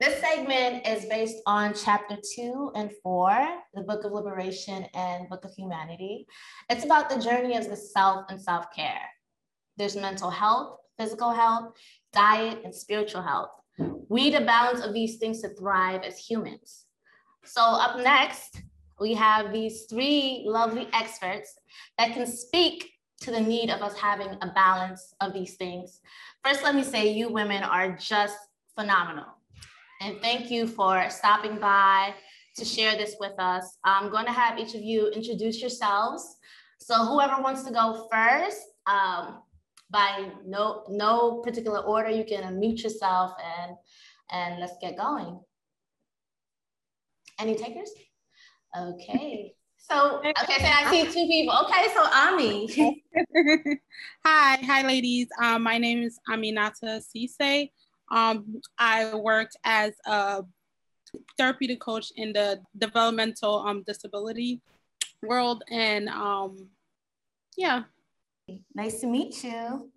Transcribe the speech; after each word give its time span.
This 0.00 0.20
segment 0.20 0.88
is 0.88 1.04
based 1.04 1.36
on 1.46 1.72
chapter 1.72 2.16
two 2.34 2.72
and 2.74 2.90
four, 3.00 3.30
the 3.74 3.82
Book 3.82 4.02
of 4.02 4.10
Liberation 4.10 4.86
and 4.92 5.28
Book 5.28 5.44
of 5.44 5.54
Humanity. 5.54 6.26
It's 6.68 6.84
about 6.84 7.08
the 7.08 7.20
journey 7.20 7.56
of 7.56 7.68
the 7.68 7.76
self 7.76 8.24
and 8.28 8.40
self 8.40 8.74
care. 8.74 9.08
There's 9.76 9.94
mental 9.94 10.30
health, 10.30 10.78
physical 10.98 11.30
health, 11.30 11.74
diet, 12.12 12.62
and 12.64 12.74
spiritual 12.74 13.22
health. 13.22 13.50
We 14.08 14.24
need 14.24 14.34
a 14.34 14.44
balance 14.44 14.80
of 14.80 14.94
these 14.94 15.18
things 15.18 15.42
to 15.42 15.50
thrive 15.50 16.02
as 16.02 16.18
humans. 16.18 16.86
So, 17.44 17.62
up 17.62 17.96
next, 17.96 18.62
we 18.98 19.14
have 19.14 19.52
these 19.52 19.84
three 19.88 20.42
lovely 20.44 20.88
experts 20.92 21.54
that 21.98 22.14
can 22.14 22.26
speak 22.26 22.90
to 23.20 23.30
the 23.30 23.40
need 23.40 23.70
of 23.70 23.80
us 23.80 23.96
having 23.96 24.38
a 24.42 24.52
balance 24.56 25.14
of 25.20 25.32
these 25.32 25.54
things. 25.54 26.00
First, 26.44 26.64
let 26.64 26.74
me 26.74 26.82
say 26.82 27.12
you 27.12 27.28
women 27.28 27.62
are 27.62 27.92
just 27.96 28.36
phenomenal. 28.74 29.33
And 30.00 30.20
thank 30.20 30.50
you 30.50 30.66
for 30.66 31.08
stopping 31.10 31.58
by 31.58 32.14
to 32.56 32.64
share 32.64 32.96
this 32.96 33.16
with 33.18 33.38
us. 33.38 33.78
I'm 33.84 34.10
going 34.10 34.26
to 34.26 34.32
have 34.32 34.58
each 34.58 34.74
of 34.74 34.82
you 34.82 35.08
introduce 35.08 35.60
yourselves. 35.60 36.36
So 36.78 36.94
whoever 37.06 37.42
wants 37.42 37.62
to 37.64 37.72
go 37.72 38.08
first, 38.10 38.60
um, 38.86 39.42
by 39.90 40.30
no 40.44 40.84
no 40.88 41.40
particular 41.42 41.80
order, 41.80 42.10
you 42.10 42.24
can 42.24 42.42
unmute 42.42 42.82
yourself 42.82 43.32
and 43.42 43.76
and 44.30 44.60
let's 44.60 44.76
get 44.80 44.96
going. 44.96 45.40
Any 47.38 47.54
takers? 47.54 47.90
Okay. 48.76 49.54
So 49.76 50.18
okay, 50.18 50.58
so 50.58 50.64
I 50.64 50.90
see 50.90 51.04
two 51.12 51.26
people. 51.26 51.54
Okay, 51.64 51.86
so 51.94 52.04
Ami. 52.12 52.98
hi, 54.24 54.56
hi, 54.56 54.86
ladies. 54.86 55.28
Um, 55.40 55.62
my 55.62 55.78
name 55.78 56.02
is 56.02 56.18
Aminata 56.28 57.02
Sise. 57.02 57.70
Um, 58.10 58.60
I 58.78 59.14
worked 59.14 59.56
as 59.64 59.94
a 60.06 60.44
therapeutic 61.38 61.80
coach 61.80 62.12
in 62.16 62.32
the 62.32 62.60
developmental 62.76 63.60
um, 63.66 63.82
disability 63.86 64.60
world, 65.22 65.64
and 65.70 66.08
um, 66.08 66.68
yeah. 67.56 67.84
Nice 68.74 69.00
to 69.00 69.06
meet 69.06 69.42
you. 69.42 69.90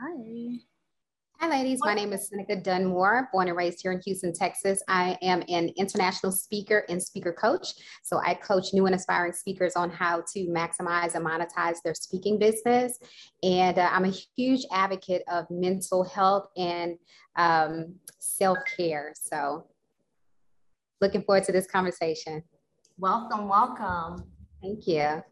Hi. 0.00 0.58
Hi, 1.44 1.50
ladies. 1.50 1.80
My 1.84 1.92
name 1.92 2.14
is 2.14 2.26
Seneca 2.26 2.56
Dunmore, 2.56 3.28
born 3.30 3.48
and 3.48 3.56
raised 3.56 3.80
here 3.82 3.92
in 3.92 4.00
Houston, 4.06 4.32
Texas. 4.32 4.82
I 4.88 5.18
am 5.20 5.42
an 5.50 5.68
international 5.76 6.32
speaker 6.32 6.86
and 6.88 7.02
speaker 7.02 7.34
coach. 7.34 7.74
So 8.02 8.18
I 8.24 8.32
coach 8.32 8.72
new 8.72 8.86
and 8.86 8.94
aspiring 8.94 9.34
speakers 9.34 9.76
on 9.76 9.90
how 9.90 10.22
to 10.32 10.46
maximize 10.46 11.14
and 11.14 11.26
monetize 11.26 11.82
their 11.84 11.92
speaking 11.92 12.38
business. 12.38 12.98
And 13.42 13.78
uh, 13.78 13.90
I'm 13.92 14.06
a 14.06 14.14
huge 14.34 14.62
advocate 14.72 15.22
of 15.30 15.44
mental 15.50 16.02
health 16.02 16.48
and 16.56 16.96
um, 17.36 17.96
self 18.20 18.56
care. 18.78 19.12
So 19.14 19.66
looking 21.02 21.24
forward 21.24 21.44
to 21.44 21.52
this 21.52 21.66
conversation. 21.66 22.42
Welcome, 22.96 23.48
welcome. 23.48 24.24
Thank 24.62 24.86
you. 24.86 25.22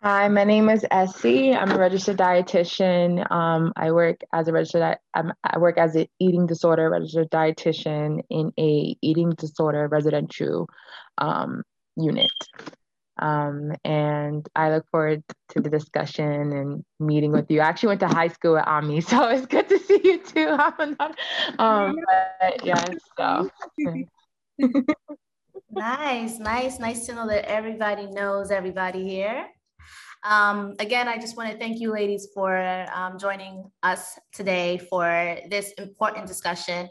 Hi, 0.00 0.28
my 0.28 0.44
name 0.44 0.70
is 0.70 0.86
Essie. 0.92 1.52
I'm 1.52 1.72
a 1.72 1.76
registered 1.76 2.18
dietitian. 2.18 3.28
Um, 3.32 3.72
I 3.74 3.90
work 3.90 4.20
as 4.32 4.46
a 4.46 4.52
registered. 4.52 4.96
I'm, 5.12 5.32
I 5.42 5.58
work 5.58 5.76
as 5.76 5.96
an 5.96 6.06
eating 6.20 6.46
disorder 6.46 6.88
registered 6.88 7.28
dietitian 7.30 8.20
in 8.30 8.52
a 8.60 8.96
eating 9.02 9.30
disorder 9.30 9.88
residential 9.88 10.68
um, 11.18 11.64
unit. 11.96 12.30
Um, 13.18 13.72
and 13.84 14.48
I 14.54 14.70
look 14.70 14.86
forward 14.92 15.24
to 15.48 15.60
the 15.60 15.68
discussion 15.68 16.52
and 16.52 16.84
meeting 17.00 17.32
with 17.32 17.50
you. 17.50 17.60
I 17.60 17.66
actually 17.66 17.88
went 17.88 18.00
to 18.00 18.06
high 18.06 18.28
school 18.28 18.56
at 18.56 18.68
Ami, 18.68 19.00
so 19.00 19.28
it's 19.30 19.46
good 19.46 19.68
to 19.68 19.80
see 19.80 20.00
you 20.04 20.22
too. 20.22 20.46
um, 21.58 21.96
but 22.38 22.64
yes, 22.64 22.94
so. 23.16 23.50
nice, 25.72 26.38
nice, 26.38 26.78
nice 26.78 27.04
to 27.06 27.16
know 27.16 27.26
that 27.26 27.50
everybody 27.50 28.06
knows 28.06 28.52
everybody 28.52 29.02
here. 29.02 29.48
Um, 30.28 30.74
again, 30.78 31.08
I 31.08 31.16
just 31.16 31.38
want 31.38 31.50
to 31.50 31.56
thank 31.56 31.80
you 31.80 31.90
ladies 31.90 32.28
for 32.34 32.54
um, 32.94 33.18
joining 33.18 33.64
us 33.82 34.18
today 34.30 34.76
for 34.76 35.38
this 35.48 35.72
important 35.78 36.26
discussion. 36.26 36.90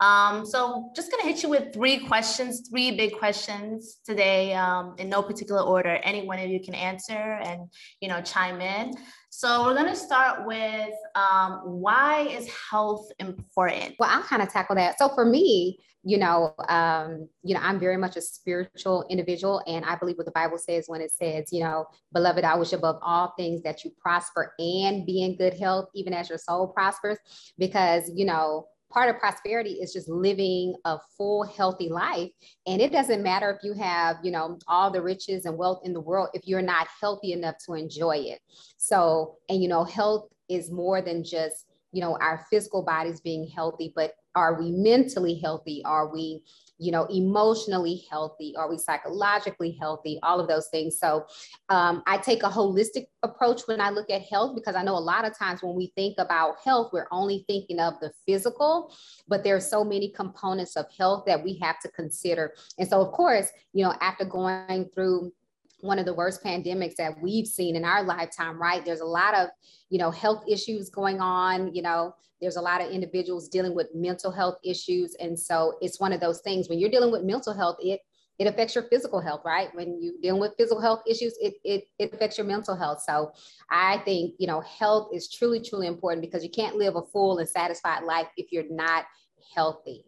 Um, 0.00 0.46
so 0.46 0.90
just 0.96 1.10
gonna 1.10 1.24
hit 1.24 1.42
you 1.42 1.50
with 1.50 1.74
three 1.74 1.98
questions, 2.06 2.66
three 2.70 2.96
big 2.96 3.18
questions 3.18 3.98
today 4.06 4.54
um, 4.54 4.94
in 4.96 5.10
no 5.10 5.22
particular 5.22 5.60
order. 5.60 6.00
Any 6.02 6.26
one 6.26 6.38
of 6.38 6.48
you 6.48 6.60
can 6.60 6.74
answer 6.74 7.12
and, 7.12 7.68
you 8.00 8.08
know, 8.08 8.22
chime 8.22 8.62
in. 8.62 8.94
So 9.28 9.64
we're 9.64 9.74
gonna 9.74 9.94
start 9.94 10.46
with 10.46 10.94
um, 11.14 11.60
why 11.64 12.22
is 12.30 12.48
health 12.70 13.10
important? 13.18 13.96
Well, 13.98 14.08
I'll 14.10 14.22
kind 14.22 14.40
of 14.40 14.50
tackle 14.50 14.76
that. 14.76 14.98
So 14.98 15.10
for 15.10 15.26
me, 15.26 15.78
you 16.04 16.18
know, 16.18 16.54
um, 16.68 17.28
you 17.42 17.54
know, 17.54 17.60
I'm 17.60 17.80
very 17.80 17.96
much 17.96 18.16
a 18.16 18.20
spiritual 18.20 19.04
individual, 19.10 19.62
and 19.66 19.84
I 19.84 19.96
believe 19.96 20.16
what 20.16 20.26
the 20.26 20.32
Bible 20.32 20.58
says 20.58 20.84
when 20.86 21.00
it 21.00 21.10
says, 21.10 21.52
you 21.52 21.62
know, 21.62 21.86
beloved, 22.12 22.44
I 22.44 22.56
wish 22.56 22.72
above 22.72 22.98
all 23.02 23.34
things 23.36 23.62
that 23.62 23.84
you 23.84 23.90
prosper 24.00 24.54
and 24.58 25.04
be 25.04 25.22
in 25.22 25.36
good 25.36 25.54
health, 25.54 25.88
even 25.94 26.14
as 26.14 26.28
your 26.28 26.38
soul 26.38 26.68
prospers, 26.68 27.18
because 27.58 28.10
you 28.14 28.24
know 28.24 28.66
part 28.90 29.10
of 29.10 29.20
prosperity 29.20 29.72
is 29.72 29.92
just 29.92 30.08
living 30.08 30.74
a 30.84 30.98
full 31.16 31.42
healthy 31.42 31.88
life. 31.88 32.30
And 32.66 32.80
it 32.80 32.90
doesn't 32.90 33.22
matter 33.22 33.50
if 33.50 33.62
you 33.62 33.74
have 33.74 34.16
you 34.22 34.30
know 34.30 34.58
all 34.66 34.90
the 34.90 35.02
riches 35.02 35.44
and 35.44 35.56
wealth 35.58 35.80
in 35.84 35.92
the 35.92 36.00
world 36.00 36.28
if 36.32 36.46
you're 36.46 36.62
not 36.62 36.86
healthy 37.00 37.32
enough 37.32 37.56
to 37.66 37.74
enjoy 37.74 38.16
it. 38.18 38.40
So 38.76 39.36
and 39.48 39.62
you 39.62 39.68
know 39.68 39.84
health 39.84 40.28
is 40.48 40.70
more 40.70 41.02
than 41.02 41.24
just 41.24 41.66
you 41.92 42.00
know 42.00 42.16
our 42.20 42.46
physical 42.50 42.82
bodies 42.82 43.20
being 43.20 43.48
healthy 43.48 43.92
but 43.94 44.12
are 44.38 44.60
we 44.60 44.70
mentally 44.70 45.38
healthy 45.42 45.82
are 45.84 46.12
we 46.12 46.42
you 46.78 46.92
know, 46.92 47.06
emotionally 47.06 48.04
healthy? 48.10 48.54
Are 48.56 48.70
we 48.70 48.78
psychologically 48.78 49.76
healthy? 49.80 50.18
All 50.22 50.40
of 50.40 50.48
those 50.48 50.68
things. 50.68 50.98
So 50.98 51.26
um, 51.68 52.02
I 52.06 52.18
take 52.18 52.42
a 52.44 52.48
holistic 52.48 53.06
approach 53.22 53.62
when 53.66 53.80
I 53.80 53.90
look 53.90 54.10
at 54.10 54.22
health 54.22 54.54
because 54.54 54.76
I 54.76 54.82
know 54.82 54.96
a 54.96 54.98
lot 54.98 55.26
of 55.26 55.36
times 55.36 55.62
when 55.62 55.74
we 55.74 55.92
think 55.96 56.14
about 56.18 56.56
health, 56.64 56.90
we're 56.92 57.08
only 57.10 57.44
thinking 57.48 57.80
of 57.80 57.94
the 58.00 58.12
physical, 58.26 58.94
but 59.26 59.42
there 59.42 59.56
are 59.56 59.60
so 59.60 59.82
many 59.84 60.10
components 60.10 60.76
of 60.76 60.86
health 60.96 61.24
that 61.26 61.42
we 61.42 61.58
have 61.58 61.80
to 61.80 61.88
consider. 61.88 62.54
And 62.78 62.88
so, 62.88 63.00
of 63.00 63.12
course, 63.12 63.48
you 63.72 63.84
know, 63.84 63.94
after 64.00 64.24
going 64.24 64.88
through 64.94 65.32
one 65.80 65.98
of 65.98 66.06
the 66.06 66.14
worst 66.14 66.42
pandemics 66.42 66.96
that 66.96 67.20
we've 67.22 67.46
seen 67.46 67.76
in 67.76 67.84
our 67.84 68.02
lifetime, 68.02 68.60
right? 68.60 68.84
There's 68.84 69.00
a 69.00 69.06
lot 69.06 69.34
of, 69.34 69.48
you 69.90 69.98
know, 69.98 70.10
health 70.10 70.44
issues 70.48 70.90
going 70.90 71.20
on, 71.20 71.74
you 71.74 71.82
know, 71.82 72.14
there's 72.40 72.56
a 72.56 72.60
lot 72.60 72.80
of 72.80 72.90
individuals 72.90 73.48
dealing 73.48 73.74
with 73.74 73.88
mental 73.94 74.30
health 74.30 74.58
issues. 74.64 75.14
And 75.20 75.38
so 75.38 75.76
it's 75.80 76.00
one 76.00 76.12
of 76.12 76.20
those 76.20 76.40
things 76.40 76.68
when 76.68 76.78
you're 76.78 76.90
dealing 76.90 77.12
with 77.12 77.22
mental 77.24 77.54
health, 77.54 77.76
it 77.80 78.00
it 78.38 78.46
affects 78.46 78.74
your 78.76 78.84
physical 78.84 79.20
health, 79.20 79.42
right? 79.44 79.68
When 79.74 79.98
you're 80.00 80.14
dealing 80.22 80.40
with 80.40 80.54
physical 80.56 80.80
health 80.80 81.02
issues, 81.08 81.36
it, 81.40 81.54
it, 81.64 81.84
it 81.98 82.14
affects 82.14 82.38
your 82.38 82.46
mental 82.46 82.76
health. 82.76 83.02
So 83.04 83.32
I 83.68 83.98
think, 84.04 84.34
you 84.38 84.46
know, 84.46 84.60
health 84.60 85.08
is 85.12 85.28
truly, 85.28 85.60
truly 85.60 85.88
important 85.88 86.22
because 86.22 86.44
you 86.44 86.50
can't 86.50 86.76
live 86.76 86.94
a 86.94 87.02
full 87.02 87.38
and 87.38 87.48
satisfied 87.48 88.04
life 88.04 88.28
if 88.36 88.52
you're 88.52 88.70
not 88.70 89.06
healthy. 89.52 90.04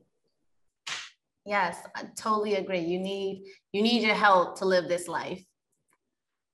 Yes, 1.44 1.78
I 1.96 2.04
totally 2.16 2.54
agree. 2.54 2.80
You 2.80 3.00
need 3.00 3.46
you 3.72 3.82
need 3.82 4.02
your 4.02 4.14
health 4.14 4.58
to 4.60 4.64
live 4.64 4.86
this 4.88 5.08
life. 5.08 5.44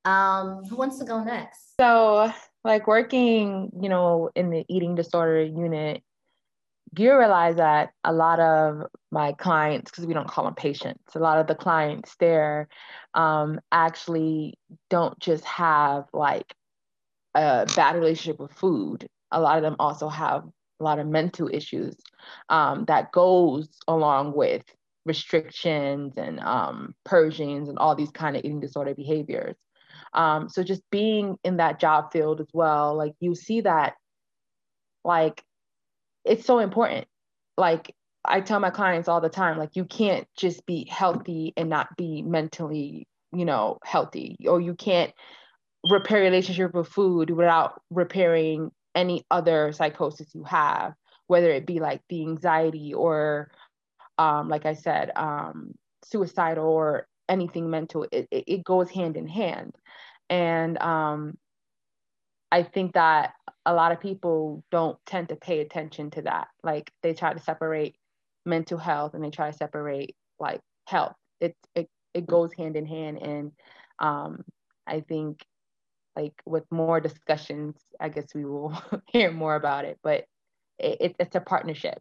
Um, 0.06 0.64
who 0.64 0.76
wants 0.76 0.98
to 1.00 1.04
go 1.04 1.22
next? 1.22 1.76
So, 1.78 2.32
like 2.64 2.86
working, 2.86 3.70
you 3.80 3.88
know, 3.88 4.30
in 4.36 4.50
the 4.50 4.64
eating 4.68 4.94
disorder 4.94 5.42
unit, 5.42 6.02
you 6.96 7.18
realize 7.18 7.56
that 7.56 7.90
a 8.04 8.12
lot 8.12 8.38
of 8.38 8.84
my 9.10 9.32
clients, 9.32 9.90
because 9.90 10.06
we 10.06 10.14
don't 10.14 10.28
call 10.28 10.44
them 10.44 10.54
patients, 10.54 11.16
a 11.16 11.18
lot 11.18 11.38
of 11.38 11.48
the 11.48 11.56
clients 11.56 12.14
there 12.20 12.68
um, 13.14 13.60
actually 13.72 14.54
don't 14.88 15.18
just 15.18 15.44
have 15.44 16.04
like 16.12 16.54
a 17.34 17.66
bad 17.74 17.96
relationship 17.96 18.38
with 18.38 18.52
food. 18.52 19.08
A 19.32 19.40
lot 19.40 19.56
of 19.56 19.62
them 19.62 19.76
also 19.78 20.08
have 20.08 20.44
a 20.80 20.84
lot 20.84 21.00
of 21.00 21.06
mental 21.08 21.50
issues 21.52 21.96
um, 22.48 22.84
that 22.86 23.10
goes 23.10 23.68
along 23.88 24.34
with 24.34 24.62
restrictions 25.04 26.14
and 26.16 26.38
um, 26.40 26.94
purgings 27.04 27.68
and 27.68 27.78
all 27.78 27.94
these 27.94 28.10
kind 28.10 28.36
of 28.36 28.44
eating 28.44 28.60
disorder 28.60 28.94
behaviors. 28.94 29.56
Um, 30.12 30.48
so 30.48 30.62
just 30.62 30.82
being 30.90 31.36
in 31.44 31.58
that 31.58 31.80
job 31.80 32.12
field 32.12 32.40
as 32.40 32.48
well, 32.52 32.96
like 32.96 33.12
you 33.20 33.34
see 33.34 33.62
that, 33.62 33.94
like, 35.04 35.42
it's 36.24 36.44
so 36.44 36.58
important. 36.58 37.06
Like 37.56 37.94
I 38.24 38.40
tell 38.40 38.60
my 38.60 38.70
clients 38.70 39.08
all 39.08 39.20
the 39.20 39.28
time, 39.28 39.58
like 39.58 39.76
you 39.76 39.84
can't 39.84 40.26
just 40.36 40.66
be 40.66 40.86
healthy 40.90 41.52
and 41.56 41.68
not 41.68 41.88
be 41.96 42.22
mentally, 42.22 43.06
you 43.32 43.44
know, 43.44 43.78
healthy, 43.84 44.36
or 44.46 44.60
you 44.60 44.74
can't 44.74 45.12
repair 45.88 46.22
relationship 46.22 46.74
with 46.74 46.88
food 46.88 47.30
without 47.30 47.80
repairing 47.90 48.70
any 48.94 49.24
other 49.30 49.72
psychosis 49.72 50.34
you 50.34 50.42
have, 50.44 50.94
whether 51.28 51.50
it 51.50 51.66
be 51.66 51.78
like 51.78 52.00
the 52.08 52.22
anxiety 52.22 52.92
or, 52.94 53.50
um, 54.18 54.48
like 54.48 54.66
I 54.66 54.74
said, 54.74 55.12
um, 55.14 55.72
suicidal 56.04 56.64
or 56.64 57.06
anything 57.28 57.70
mental. 57.70 58.06
It, 58.12 58.28
it, 58.30 58.44
it 58.46 58.64
goes 58.64 58.90
hand 58.90 59.16
in 59.16 59.26
hand. 59.26 59.74
And 60.28 60.78
um, 60.78 61.38
I 62.50 62.62
think 62.62 62.94
that 62.94 63.34
a 63.64 63.74
lot 63.74 63.92
of 63.92 64.00
people 64.00 64.64
don't 64.70 64.98
tend 65.06 65.28
to 65.30 65.36
pay 65.36 65.60
attention 65.60 66.10
to 66.12 66.22
that. 66.22 66.48
Like 66.62 66.90
they 67.02 67.14
try 67.14 67.32
to 67.32 67.40
separate 67.40 67.96
mental 68.44 68.78
health 68.78 69.14
and 69.14 69.24
they 69.24 69.30
try 69.30 69.50
to 69.50 69.56
separate 69.56 70.16
like 70.38 70.60
health. 70.86 71.16
It 71.40 71.56
it 71.74 71.88
it 72.14 72.26
goes 72.26 72.52
hand 72.54 72.76
in 72.76 72.86
hand, 72.86 73.18
and 73.20 73.52
um, 73.98 74.44
I 74.86 75.00
think 75.00 75.44
like 76.16 76.34
with 76.46 76.64
more 76.70 77.00
discussions, 77.00 77.76
I 78.00 78.08
guess 78.08 78.34
we 78.34 78.44
will 78.44 78.72
hear 79.12 79.30
more 79.30 79.54
about 79.54 79.84
it. 79.84 79.98
But 80.02 80.24
it, 80.78 81.16
it's 81.18 81.34
a 81.36 81.40
partnership. 81.40 81.98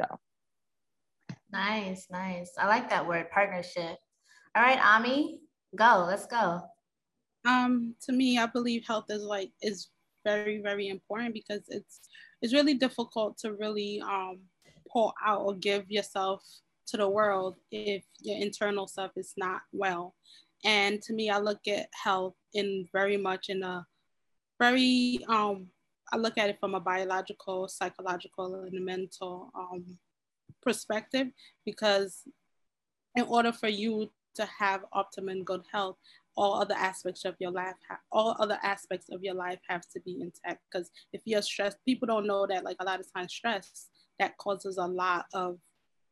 So 0.00 0.18
nice, 1.54 2.06
nice. 2.10 2.50
I 2.58 2.66
like 2.66 2.90
that 2.90 3.06
word, 3.06 3.30
partnership. 3.30 3.96
All 4.56 4.62
right, 4.62 4.78
Ami, 4.84 5.40
go. 5.76 6.04
Let's 6.06 6.26
go. 6.26 6.60
Um, 7.46 7.94
to 8.02 8.12
me, 8.12 8.38
I 8.38 8.46
believe 8.46 8.84
health 8.86 9.06
is 9.08 9.22
like 9.22 9.50
is 9.62 9.88
very 10.24 10.60
very 10.62 10.88
important 10.88 11.34
because 11.34 11.62
it's 11.68 12.00
it's 12.42 12.54
really 12.54 12.74
difficult 12.74 13.36
to 13.38 13.52
really 13.52 14.02
um 14.02 14.40
pour 14.90 15.12
out 15.24 15.42
or 15.42 15.54
give 15.54 15.90
yourself 15.90 16.42
to 16.86 16.96
the 16.96 17.08
world 17.08 17.56
if 17.70 18.04
your 18.20 18.38
internal 18.38 18.86
stuff 18.86 19.12
is 19.16 19.32
not 19.36 19.62
well. 19.72 20.14
And 20.64 21.00
to 21.02 21.12
me, 21.12 21.30
I 21.30 21.38
look 21.38 21.60
at 21.68 21.88
health 22.02 22.34
in 22.54 22.88
very 22.92 23.16
much 23.16 23.48
in 23.48 23.62
a 23.62 23.86
very 24.60 25.20
um 25.28 25.68
I 26.12 26.16
look 26.16 26.38
at 26.38 26.50
it 26.50 26.58
from 26.60 26.74
a 26.74 26.80
biological, 26.80 27.66
psychological, 27.68 28.54
and 28.54 28.84
mental 28.84 29.50
um, 29.54 29.98
perspective 30.64 31.28
because 31.64 32.22
in 33.14 33.24
order 33.24 33.52
for 33.52 33.68
you 33.68 34.10
to 34.34 34.46
have 34.58 34.84
optimum 34.92 35.44
good 35.44 35.62
health, 35.72 35.96
all 36.36 36.60
other 36.60 36.74
aspects 36.74 37.24
of 37.24 37.36
your 37.38 37.52
life, 37.52 37.74
all 38.10 38.36
other 38.40 38.58
aspects 38.62 39.06
of 39.10 39.22
your 39.22 39.34
life 39.34 39.60
have 39.68 39.82
to 39.90 40.00
be 40.00 40.20
intact. 40.20 40.60
Because 40.70 40.90
if 41.12 41.22
you're 41.24 41.42
stressed, 41.42 41.78
people 41.84 42.06
don't 42.06 42.26
know 42.26 42.46
that 42.46 42.64
like 42.64 42.76
a 42.80 42.84
lot 42.84 42.98
of 42.98 43.06
times 43.14 43.32
stress 43.32 43.88
that 44.18 44.36
causes 44.38 44.76
a 44.78 44.86
lot 44.86 45.26
of 45.32 45.58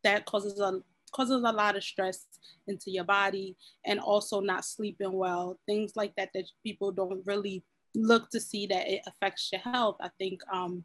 that 0.05 0.25
causes 0.27 0.59
a 0.61 0.81
causes 1.13 1.43
a 1.45 1.53
lot 1.53 1.77
of 1.77 1.85
stress 1.85 2.27
into 2.67 2.91
your 2.91 3.05
body 3.05 3.55
and 3.85 4.01
also 4.01 4.41
not 4.41 4.65
sleeping 4.65 5.13
well 5.13 5.59
things 5.67 5.93
like 5.95 6.13
that 6.17 6.31
that 6.35 6.47
people 6.63 6.91
don't 6.91 7.21
really 7.27 7.63
look 7.95 8.31
to 8.31 8.41
see 8.41 8.67
that 8.67 8.89
it 8.89 9.03
affects 9.07 9.51
your 9.53 9.61
health 9.61 9.97
i 10.01 10.09
think 10.19 10.41
um, 10.51 10.83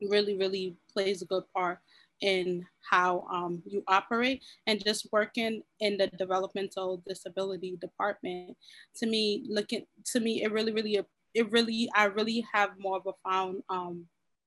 really 0.00 0.36
really 0.38 0.76
plays 0.92 1.20
a 1.20 1.26
good 1.26 1.44
part 1.54 1.78
in 2.24 2.66
how 2.90 3.26
um, 3.30 3.62
you 3.66 3.84
operate 3.86 4.42
and 4.66 4.82
just 4.82 5.06
working 5.12 5.62
in 5.80 5.98
the 5.98 6.06
developmental 6.18 7.02
disability 7.06 7.76
department 7.82 8.56
to 8.96 9.06
me 9.06 9.44
looking 9.46 9.84
to 10.06 10.20
me 10.20 10.42
it 10.42 10.50
really 10.50 10.72
really 10.72 10.98
it 11.34 11.52
really 11.52 11.88
i 11.94 12.04
really 12.04 12.42
have 12.52 12.70
more 12.78 12.96
of 12.96 13.06
a 13.06 13.28
found 13.28 13.62
um, 13.68 14.06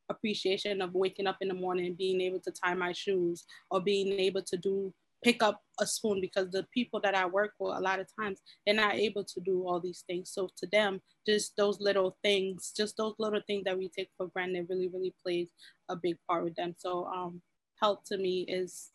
appreciation 0.10 0.82
of 0.82 0.96
waking 0.96 1.28
up 1.28 1.38
in 1.40 1.50
the 1.50 1.54
morning 1.54 1.94
being 1.94 2.20
able 2.20 2.40
to 2.40 2.52
tie 2.52 2.74
my 2.74 2.92
shoes 2.92 3.46
or 3.70 3.80
being 3.80 4.20
able 4.20 4.42
to 4.42 4.58
do 4.58 4.92
pick 5.24 5.42
up 5.42 5.62
a 5.80 5.86
spoon 5.86 6.22
because 6.22 6.50
the 6.52 6.66
people 6.74 7.00
that 7.02 7.16
I 7.16 7.26
work 7.26 7.54
with 7.60 7.76
a 7.76 7.82
lot 7.82 8.00
of 8.00 8.08
times 8.20 8.40
they're 8.66 8.76
not 8.76 8.96
able 8.96 9.24
to 9.24 9.40
do 9.40 9.68
all 9.68 9.80
these 9.80 10.04
things. 10.08 10.30
So 10.30 10.50
to 10.58 10.68
them, 10.68 11.02
just 11.26 11.56
those 11.58 11.80
little 11.82 12.18
things, 12.24 12.72
just 12.76 12.98
those 12.98 13.16
little 13.18 13.42
things 13.48 13.64
that 13.66 13.78
we 13.78 13.90
take 13.90 14.10
for 14.18 14.28
granted 14.28 14.68
really, 14.70 14.88
really 14.88 15.14
plays 15.24 15.50
a 15.90 15.96
big 15.96 16.18
part 16.28 16.44
with 16.44 16.56
them. 16.56 16.76
So 16.78 17.06
um 17.06 17.42
health 17.80 18.04
to 18.06 18.18
me 18.18 18.42
is 18.42 18.92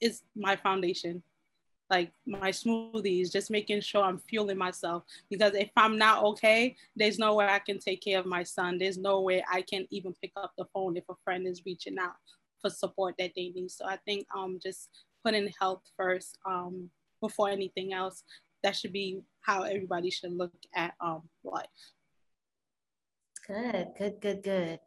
is 0.00 0.22
my 0.34 0.56
foundation 0.56 1.22
like 1.90 2.10
my 2.26 2.50
smoothies, 2.50 3.32
just 3.32 3.50
making 3.50 3.80
sure 3.80 4.02
I'm 4.02 4.18
fueling 4.18 4.58
myself. 4.58 5.04
Because 5.30 5.54
if 5.54 5.70
I'm 5.76 5.96
not 5.96 6.24
okay, 6.24 6.76
there's 6.96 7.18
no 7.18 7.34
way 7.34 7.46
I 7.46 7.60
can 7.60 7.78
take 7.78 8.02
care 8.02 8.18
of 8.18 8.26
my 8.26 8.42
son. 8.42 8.78
There's 8.78 8.98
no 8.98 9.20
way 9.20 9.44
I 9.50 9.62
can 9.62 9.86
even 9.90 10.14
pick 10.20 10.32
up 10.36 10.52
the 10.58 10.64
phone 10.74 10.96
if 10.96 11.04
a 11.08 11.14
friend 11.24 11.46
is 11.46 11.62
reaching 11.64 11.98
out 11.98 12.14
for 12.60 12.70
support 12.70 13.14
that 13.18 13.32
they 13.36 13.50
need. 13.50 13.70
So 13.70 13.86
I 13.86 13.98
think 14.04 14.26
um 14.36 14.58
just 14.62 14.90
putting 15.24 15.52
health 15.60 15.82
first 15.96 16.38
um 16.44 16.90
before 17.20 17.50
anything 17.50 17.92
else, 17.92 18.24
that 18.62 18.76
should 18.76 18.92
be 18.92 19.22
how 19.40 19.62
everybody 19.62 20.10
should 20.10 20.32
look 20.32 20.52
at 20.74 20.94
um 21.00 21.22
life. 21.44 21.66
Good, 23.46 23.88
good, 23.96 24.20
good, 24.20 24.42
good. 24.42 24.80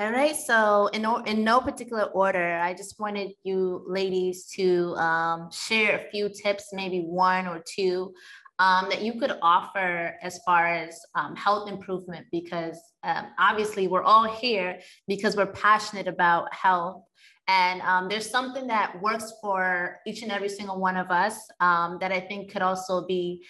All 0.00 0.12
right, 0.12 0.36
so 0.36 0.86
in, 0.92 1.04
in 1.26 1.42
no 1.42 1.60
particular 1.60 2.04
order, 2.04 2.56
I 2.60 2.72
just 2.72 3.00
wanted 3.00 3.32
you 3.42 3.82
ladies 3.84 4.46
to 4.54 4.94
um, 4.94 5.50
share 5.50 5.98
a 5.98 6.10
few 6.12 6.28
tips, 6.28 6.68
maybe 6.72 7.00
one 7.00 7.48
or 7.48 7.64
two, 7.66 8.14
um, 8.60 8.86
that 8.90 9.02
you 9.02 9.18
could 9.18 9.32
offer 9.42 10.14
as 10.22 10.38
far 10.46 10.68
as 10.68 11.00
um, 11.16 11.34
health 11.34 11.68
improvement, 11.68 12.26
because 12.30 12.78
um, 13.02 13.26
obviously 13.40 13.88
we're 13.88 14.04
all 14.04 14.22
here 14.22 14.78
because 15.08 15.36
we're 15.36 15.46
passionate 15.46 16.06
about 16.06 16.54
health. 16.54 17.02
And 17.48 17.82
um, 17.82 18.08
there's 18.08 18.30
something 18.30 18.68
that 18.68 19.02
works 19.02 19.32
for 19.42 19.98
each 20.06 20.22
and 20.22 20.30
every 20.30 20.48
single 20.48 20.78
one 20.78 20.96
of 20.96 21.10
us 21.10 21.34
um, 21.58 21.98
that 22.00 22.12
I 22.12 22.20
think 22.20 22.52
could 22.52 22.62
also 22.62 23.04
be 23.04 23.44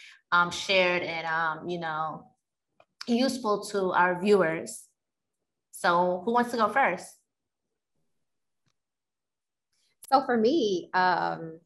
shared 0.50 1.02
and, 1.02 1.70
you 1.70 1.78
know, 1.78 2.24
useful 3.06 3.66
to 3.66 3.92
our 3.92 4.18
viewers. 4.18 4.88
So 5.78 6.22
who 6.25 6.32
wants 6.32 6.50
to 6.50 6.56
go 6.56 6.69
first? 6.69 7.06
So 10.12 10.25
for 10.26 10.36
me, 10.36 10.90
um, 10.92 11.60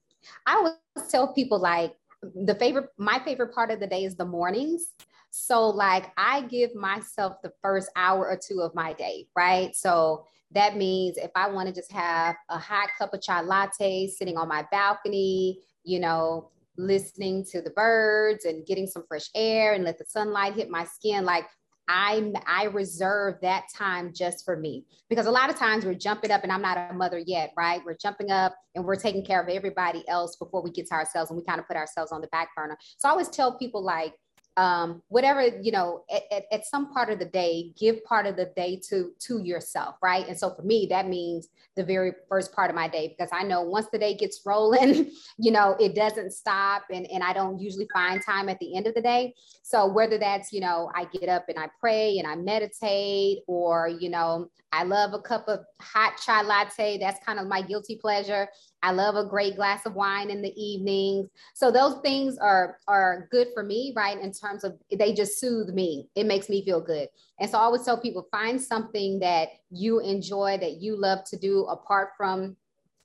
I 0.47 0.55
always 0.55 1.11
tell 1.11 1.32
people 1.32 1.59
like 1.59 1.94
the 2.23 2.55
favorite, 2.55 2.91
my 2.99 3.20
favorite 3.25 3.55
part 3.55 3.70
of 3.70 3.81
the 3.81 3.87
day 3.87 4.05
is 4.05 4.14
the 4.14 4.26
mornings. 4.26 4.88
So 5.31 5.67
like 5.67 6.12
I 6.19 6.43
give 6.43 6.75
myself 6.75 7.37
the 7.43 7.53
first 7.62 7.88
hour 7.97 8.29
or 8.29 8.37
two 8.37 8.61
of 8.61 8.75
my 8.75 8.93
day, 8.93 9.29
right? 9.35 9.75
So 9.75 10.26
that 10.50 10.76
means 10.76 11.17
if 11.17 11.31
I 11.35 11.49
want 11.49 11.69
to 11.69 11.75
just 11.75 11.91
have 11.93 12.37
a 12.50 12.58
hot 12.58 12.91
cup 12.99 13.15
of 13.15 13.23
chai 13.23 13.41
latte 13.41 14.08
sitting 14.08 14.37
on 14.37 14.47
my 14.47 14.67
balcony, 14.70 15.61
you 15.85 16.00
know, 16.00 16.50
listening 16.76 17.47
to 17.47 17.62
the 17.62 17.70
birds 17.70 18.44
and 18.44 18.67
getting 18.67 18.87
some 18.87 19.05
fresh 19.08 19.31
air 19.35 19.73
and 19.73 19.85
let 19.85 19.97
the 19.97 20.05
sunlight 20.06 20.53
hit 20.53 20.69
my 20.69 20.85
skin, 20.85 21.25
like 21.25 21.47
I 21.88 22.32
I 22.46 22.64
reserve 22.64 23.37
that 23.43 23.64
time 23.75 24.12
just 24.14 24.44
for 24.44 24.56
me 24.56 24.84
because 25.08 25.26
a 25.26 25.31
lot 25.31 25.50
of 25.50 25.56
times 25.56 25.84
we're 25.84 25.94
jumping 25.94 26.31
up 26.31 26.43
and 26.43 26.52
I'm 26.52 26.62
not 26.62 26.90
a 26.90 26.94
mother 26.94 27.19
yet, 27.19 27.52
right? 27.56 27.81
We're 27.84 27.96
jumping 27.96 28.31
up 28.31 28.55
and 28.75 28.84
we're 28.84 28.96
taking 28.96 29.25
care 29.25 29.43
of 29.43 29.49
everybody 29.49 30.06
else 30.08 30.37
before 30.37 30.62
we 30.62 30.70
get 30.70 30.87
to 30.88 30.94
ourselves 30.94 31.31
and 31.31 31.38
we 31.38 31.44
kind 31.44 31.61
of 31.61 31.67
put 31.67 31.76
ourselves 31.76 32.12
on 32.12 32.20
the 32.20 32.29
back 32.29 32.50
burner. 32.56 32.79
So 32.99 33.08
I 33.08 33.11
always 33.11 33.29
tell 33.29 33.58
people 33.58 33.82
like 33.82 34.14
um, 34.57 35.03
whatever 35.09 35.43
you 35.63 35.73
know 35.73 36.05
at, 36.13 36.23
at, 36.31 36.45
at, 36.53 36.67
some 36.67 36.93
part 36.93 37.09
of 37.11 37.19
the 37.19 37.25
day 37.25 37.73
give 37.79 38.05
part 38.05 38.27
of 38.27 38.37
the 38.37 38.53
day 38.55 38.81
to 38.89 39.13
to 39.19 39.43
yourself 39.43 39.97
right? 40.03 40.27
And 40.29 40.39
so 40.39 40.55
for 40.55 40.63
me 40.63 40.87
that 40.91 41.09
means 41.09 41.49
the 41.77 41.85
very 41.85 42.13
first 42.29 42.53
part 42.53 42.69
of 42.69 42.77
my 42.77 42.87
day 42.87 43.09
because 43.09 43.31
i 43.33 43.43
know 43.43 43.63
once 43.63 43.87
the 43.91 43.99
day 43.99 44.15
gets 44.15 44.43
rolling 44.45 45.11
you 45.39 45.51
know 45.51 45.75
it 45.81 45.94
doesn't 45.94 46.32
stop 46.32 46.82
and, 46.93 47.11
and 47.11 47.23
i 47.23 47.32
don't 47.32 47.59
usually 47.59 47.89
find 47.93 48.23
time 48.23 48.49
at 48.49 48.59
the 48.59 48.77
end 48.77 48.87
of 48.87 48.94
the 48.94 49.01
day. 49.01 49.35
So 49.63 49.87
whether 49.87 50.19
that's 50.19 50.53
you 50.53 50.61
know 50.61 50.91
i 50.94 51.06
get 51.06 51.29
up 51.29 51.47
and 51.49 51.59
i 51.59 51.69
pray 51.81 52.19
and 52.19 52.27
i 52.27 52.35
meditate 52.35 53.39
or 53.47 53.89
you 53.89 54.11
know 54.11 54.49
i 54.72 54.82
love 54.82 55.14
a 55.14 55.20
cup 55.20 55.46
of 55.48 55.60
hot 55.81 56.12
chai 56.24 56.43
latte 56.43 56.98
that's 56.98 57.24
kind 57.24 57.38
of 57.38 57.46
my 57.46 57.62
guilty 57.62 57.96
pleasure 57.96 58.48
I 58.84 58.91
love 58.91 59.14
a 59.14 59.24
great 59.24 59.55
glass 59.55 59.86
of 59.86 59.94
wine 59.94 60.29
in 60.29 60.43
the 60.43 60.52
evenings. 60.60 61.31
So 61.55 61.70
those 61.70 62.00
things 62.02 62.36
are 62.38 62.79
are 62.88 63.29
good 63.31 63.48
for 63.55 63.62
me, 63.62 63.93
right? 63.96 64.19
In 64.19 64.32
terms 64.32 64.64
of 64.64 64.76
they 64.91 65.12
just 65.12 65.38
soothe 65.38 65.69
me. 65.69 66.08
It 66.17 66.26
makes 66.26 66.48
me 66.48 66.64
feel 66.64 66.81
good. 66.81 67.08
And 67.38 67.48
so 67.48 67.58
I 67.58 67.62
always 67.62 67.84
tell 67.84 68.00
people 68.00 68.26
find 68.32 68.60
something 68.60 69.20
that 69.20 69.50
you 69.70 70.00
enjoy 70.00 70.58
that 70.60 70.82
you 70.82 71.00
love 71.00 71.24
to 71.26 71.38
do 71.38 71.64
apart 71.67 72.10
from 72.17 72.56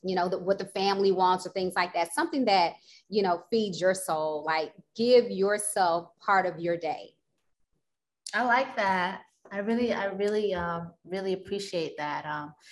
you 0.03 0.15
know 0.15 0.29
the, 0.29 0.38
what 0.38 0.57
the 0.57 0.65
family 0.65 1.12
wants 1.12 1.45
or 1.45 1.50
things 1.50 1.74
like 1.75 1.91
that 1.93 2.13
something 2.13 2.45
that 2.45 2.74
you 3.09 3.24
know 3.24 3.41
feeds 3.50 3.81
your 3.81 3.95
soul 3.95 4.43
like 4.45 4.71
give 4.95 5.29
yourself 5.31 6.12
part 6.19 6.45
of 6.45 6.59
your 6.59 6.77
day 6.77 7.09
i 8.36 8.43
like 8.43 8.75
that 8.75 9.21
I 9.51 9.60
really, 9.60 9.94
I 9.94 10.06
really, 10.06 10.54
um, 10.54 10.92
really 11.06 11.34
appreciate 11.34 11.98
that. 11.98 12.24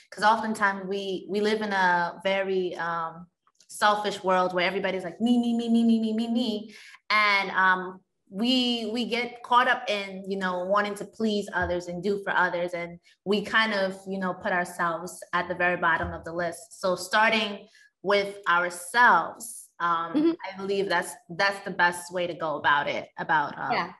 Because 0.09 0.23
um, 0.23 0.37
oftentimes 0.37 0.87
we 0.87 1.27
we 1.29 1.41
live 1.41 1.61
in 1.61 1.71
a 1.71 2.19
very 2.23 2.75
um, 2.75 3.27
selfish 3.67 4.23
world 4.23 4.53
where 4.53 4.67
everybody's 4.67 5.03
like 5.03 5.19
me, 5.19 5.39
me, 5.39 5.55
me, 5.55 5.69
me, 5.69 5.83
me, 5.83 5.99
me, 5.99 6.13
me, 6.13 6.27
me, 6.31 6.75
and 7.09 7.51
um, 7.51 7.99
we 8.29 8.89
we 8.93 9.05
get 9.05 9.43
caught 9.43 9.67
up 9.67 9.89
in 9.89 10.23
you 10.27 10.37
know 10.37 10.65
wanting 10.65 10.95
to 10.95 11.05
please 11.05 11.47
others 11.53 11.87
and 11.87 12.03
do 12.03 12.21
for 12.23 12.31
others, 12.35 12.73
and 12.73 12.99
we 13.25 13.41
kind 13.41 13.73
of 13.73 13.97
you 14.07 14.19
know 14.19 14.33
put 14.33 14.51
ourselves 14.51 15.19
at 15.33 15.47
the 15.47 15.55
very 15.55 15.77
bottom 15.77 16.11
of 16.13 16.23
the 16.23 16.33
list. 16.33 16.79
So 16.79 16.95
starting 16.95 17.67
with 18.01 18.37
ourselves, 18.47 19.69
um, 19.79 20.13
mm-hmm. 20.13 20.31
I 20.31 20.57
believe 20.57 20.89
that's 20.89 21.13
that's 21.29 21.63
the 21.65 21.71
best 21.71 22.13
way 22.13 22.27
to 22.27 22.33
go 22.33 22.55
about 22.55 22.87
it. 22.87 23.09
About 23.17 23.57
um, 23.57 23.71
yeah 23.71 23.91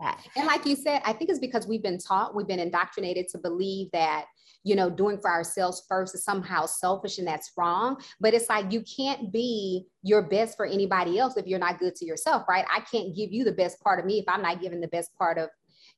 that. 0.00 0.24
And 0.36 0.46
like 0.46 0.66
you 0.66 0.76
said, 0.76 1.02
I 1.04 1.12
think 1.12 1.30
it's 1.30 1.38
because 1.38 1.66
we've 1.66 1.82
been 1.82 1.98
taught, 1.98 2.34
we've 2.34 2.46
been 2.46 2.60
indoctrinated 2.60 3.28
to 3.28 3.38
believe 3.38 3.88
that, 3.92 4.26
you 4.62 4.76
know, 4.76 4.90
doing 4.90 5.18
for 5.18 5.30
ourselves 5.30 5.84
first 5.88 6.14
is 6.14 6.24
somehow 6.24 6.66
selfish 6.66 7.18
and 7.18 7.26
that's 7.26 7.52
wrong. 7.56 7.96
But 8.20 8.34
it's 8.34 8.48
like 8.48 8.72
you 8.72 8.82
can't 8.82 9.32
be 9.32 9.86
your 10.02 10.22
best 10.22 10.56
for 10.56 10.66
anybody 10.66 11.18
else 11.18 11.36
if 11.36 11.46
you're 11.46 11.58
not 11.58 11.78
good 11.78 11.94
to 11.96 12.04
yourself, 12.04 12.44
right? 12.48 12.64
I 12.70 12.80
can't 12.80 13.14
give 13.14 13.32
you 13.32 13.44
the 13.44 13.52
best 13.52 13.80
part 13.80 13.98
of 13.98 14.06
me 14.06 14.18
if 14.18 14.24
I'm 14.28 14.42
not 14.42 14.60
giving 14.60 14.80
the 14.80 14.88
best 14.88 15.14
part 15.16 15.38
of 15.38 15.48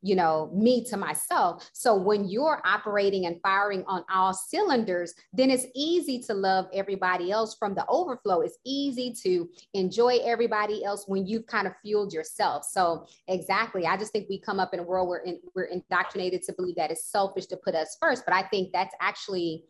you 0.02 0.16
know, 0.16 0.50
me 0.52 0.85
to 0.85 0.97
myself. 0.97 1.71
So 1.73 1.97
when 1.97 2.28
you're 2.28 2.61
operating 2.64 3.26
and 3.26 3.40
firing 3.40 3.85
on 3.87 4.04
all 4.12 4.35
cylinders, 4.35 5.14
then 5.32 5.50
it's 5.50 5.66
easy 5.75 6.21
to 6.23 6.35
love 6.35 6.66
everybody 6.75 7.30
else 7.30 7.54
from 7.54 7.75
the 7.75 7.87
overflow. 7.88 8.40
It's 8.40 8.59
easy 8.64 9.14
to 9.23 9.49
enjoy 9.75 10.18
everybody 10.25 10.85
else 10.85 11.04
when 11.06 11.26
you've 11.26 11.47
kind 11.47 11.66
of 11.66 11.75
fueled 11.82 12.12
yourself. 12.12 12.64
So 12.64 13.06
exactly, 13.28 13.87
I 13.87 13.97
just 13.97 14.12
think 14.12 14.28
we 14.28 14.40
come 14.40 14.59
up 14.59 14.75
in 14.75 14.80
a 14.80 14.85
world 14.85 15.09
where 15.09 15.21
in, 15.21 15.38
we're 15.54 15.64
indoctrinated 15.64 16.42
to 16.44 16.52
believe 16.52 16.76
that 16.76 16.90
it's 16.90 17.06
selfish 17.06 17.47
to 17.47 17.56
put 17.56 17.75
us 17.75 17.97
first. 18.00 18.25
But 18.25 18.35
I 18.35 18.42
think 18.42 18.73
that's 18.73 18.94
actually 19.00 19.64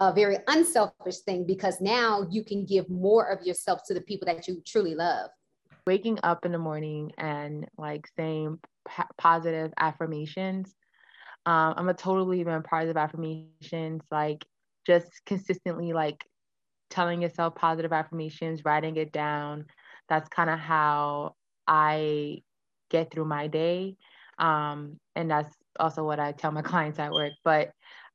a 0.00 0.12
very 0.12 0.38
unselfish 0.46 1.18
thing 1.20 1.46
because 1.46 1.80
now 1.80 2.26
you 2.30 2.44
can 2.44 2.64
give 2.64 2.88
more 2.90 3.30
of 3.30 3.46
yourself 3.46 3.80
to 3.86 3.94
the 3.94 4.00
people 4.00 4.26
that 4.26 4.46
you 4.46 4.62
truly 4.66 4.94
love. 4.94 5.30
Waking 5.86 6.18
up 6.22 6.44
in 6.44 6.52
the 6.52 6.58
morning 6.58 7.12
and 7.16 7.68
like 7.78 8.08
saying 8.16 8.58
positive 9.18 9.72
affirmations. 9.78 10.74
Um, 11.44 11.74
I'm 11.76 11.88
a 11.88 11.94
total 11.94 12.24
believer 12.24 12.56
in 12.56 12.62
positive 12.62 12.96
affirmations, 12.96 14.02
like 14.10 14.44
just 14.86 15.08
consistently 15.26 15.92
like 15.92 16.24
telling 16.90 17.22
yourself 17.22 17.54
positive 17.54 17.92
affirmations, 17.92 18.64
writing 18.64 18.96
it 18.96 19.12
down. 19.12 19.66
That's 20.08 20.28
kind 20.28 20.50
of 20.50 20.58
how 20.58 21.34
I 21.66 22.42
get 22.90 23.12
through 23.12 23.26
my 23.26 23.46
day. 23.46 23.96
Um, 24.38 24.98
and 25.14 25.30
that's 25.30 25.54
also 25.78 26.04
what 26.04 26.20
I 26.20 26.32
tell 26.32 26.52
my 26.52 26.62
clients 26.62 26.98
at 26.98 27.12
work. 27.12 27.32
But 27.44 27.70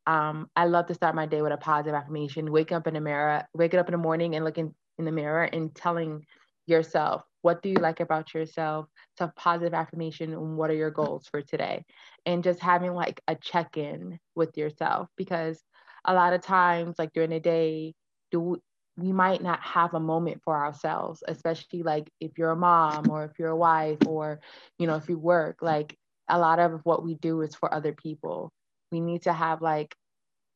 um, 0.07 0.49
I 0.55 0.65
love 0.65 0.87
to 0.87 0.93
start 0.93 1.15
my 1.15 1.25
day 1.25 1.41
with 1.41 1.51
a 1.53 1.57
positive 1.57 1.93
affirmation. 1.93 2.51
Wake 2.51 2.71
up 2.71 2.87
in 2.87 2.95
the 2.95 3.01
mirror, 3.01 3.43
wake 3.53 3.73
up 3.73 3.87
in 3.87 3.93
the 3.93 3.97
morning 3.97 4.35
and 4.35 4.43
looking 4.43 4.73
in 4.97 5.05
the 5.05 5.11
mirror 5.11 5.43
and 5.43 5.73
telling 5.75 6.25
yourself, 6.65 7.23
what 7.41 7.61
do 7.61 7.69
you 7.69 7.75
like 7.75 7.99
about 7.99 8.33
yourself? 8.33 8.87
Some 9.17 9.31
positive 9.35 9.73
affirmation 9.73 10.33
and 10.33 10.57
what 10.57 10.69
are 10.69 10.75
your 10.75 10.91
goals 10.91 11.27
for 11.29 11.41
today? 11.41 11.83
And 12.25 12.43
just 12.43 12.59
having 12.59 12.93
like 12.93 13.21
a 13.27 13.35
check-in 13.35 14.19
with 14.35 14.57
yourself 14.57 15.07
because 15.17 15.61
a 16.05 16.13
lot 16.13 16.33
of 16.33 16.41
times, 16.41 16.95
like 16.97 17.13
during 17.13 17.31
the 17.31 17.39
day, 17.39 17.93
do 18.31 18.57
we 18.97 19.11
might 19.11 19.41
not 19.41 19.61
have 19.61 19.93
a 19.93 19.99
moment 19.99 20.41
for 20.43 20.55
ourselves, 20.55 21.23
especially 21.27 21.83
like 21.83 22.09
if 22.19 22.37
you're 22.37 22.51
a 22.51 22.55
mom 22.55 23.09
or 23.09 23.25
if 23.25 23.31
you're 23.39 23.49
a 23.49 23.57
wife 23.57 23.99
or 24.05 24.39
you 24.79 24.87
know 24.87 24.95
if 24.95 25.09
you 25.09 25.17
work. 25.17 25.57
Like 25.61 25.95
a 26.29 26.39
lot 26.39 26.59
of 26.59 26.81
what 26.83 27.03
we 27.03 27.15
do 27.15 27.41
is 27.41 27.55
for 27.55 27.73
other 27.73 27.93
people 27.93 28.51
we 28.91 28.99
need 28.99 29.23
to 29.23 29.33
have 29.33 29.61
like 29.61 29.95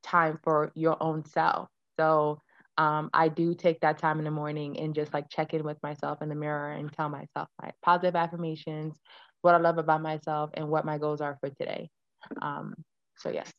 time 0.04 0.40
for 0.44 0.72
your 0.76 1.02
own 1.02 1.26
self. 1.26 1.70
So 2.00 2.42
um, 2.78 3.10
I 3.14 3.30
do 3.30 3.54
take 3.54 3.80
that 3.82 3.98
time 3.98 4.20
in 4.20 4.26
the 4.26 4.32
morning 4.32 4.80
and 4.80 4.94
just 4.94 5.14
like 5.14 5.30
check 5.30 5.54
in 5.54 5.64
with 5.64 5.82
myself 5.82 6.22
in 6.22 6.30
the 6.30 6.36
mirror 6.36 6.72
and 6.72 6.92
tell 6.92 7.10
myself 7.10 7.48
my 7.62 7.72
positive 7.82 8.16
affirmations, 8.16 9.00
what 9.42 9.56
I 9.56 9.60
love 9.60 9.78
about 9.78 10.02
myself, 10.02 10.50
and 10.54 10.70
what 10.70 10.86
my 10.86 10.98
goals 10.98 11.22
are 11.22 11.38
for 11.40 11.50
today. 11.50 11.90
Um, 12.42 12.74
so, 13.18 13.30
yes. 13.30 13.52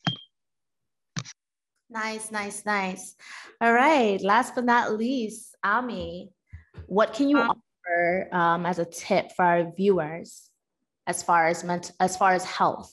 Nice, 1.89 2.31
nice, 2.31 2.67
nice. 2.67 3.15
All 3.61 3.73
right. 3.73 4.21
Last 4.21 4.55
but 4.55 4.65
not 4.65 4.97
least, 4.99 5.55
Ami, 5.63 6.31
what 6.87 7.15
can 7.15 7.29
you 7.29 7.39
um, 7.39 7.63
offer 7.87 8.29
um, 8.33 8.67
as 8.67 8.79
a 8.79 8.85
tip 8.85 9.33
for 9.37 9.45
our 9.45 9.73
viewers 9.77 10.51
as 11.07 11.23
far 11.23 11.47
as 11.47 11.63
ment- 11.63 11.93
as 12.01 12.17
far 12.17 12.33
as 12.33 12.45
health 12.45 12.93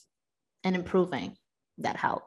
and 0.64 0.76
improving? 0.76 1.36
that 1.80 1.96
health? 1.96 2.24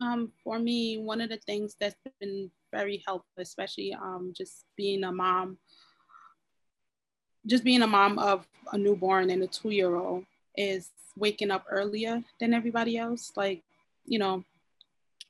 Um, 0.00 0.32
for 0.44 0.58
me, 0.58 0.98
one 0.98 1.20
of 1.20 1.30
the 1.30 1.38
things 1.38 1.76
that's 1.80 1.96
been 2.20 2.50
very 2.76 3.02
helpful, 3.06 3.42
especially 3.42 3.94
um, 3.94 4.32
just 4.36 4.66
being 4.76 5.04
a 5.04 5.12
mom, 5.12 5.56
just 7.46 7.64
being 7.64 7.82
a 7.82 7.86
mom 7.86 8.18
of 8.18 8.46
a 8.72 8.78
newborn 8.78 9.30
and 9.30 9.42
a 9.42 9.46
two 9.46 9.70
year 9.70 9.96
old, 9.96 10.24
is 10.56 10.90
waking 11.16 11.50
up 11.50 11.64
earlier 11.70 12.22
than 12.38 12.52
everybody 12.52 12.98
else. 12.98 13.32
Like, 13.36 13.62
you 14.04 14.18
know, 14.18 14.44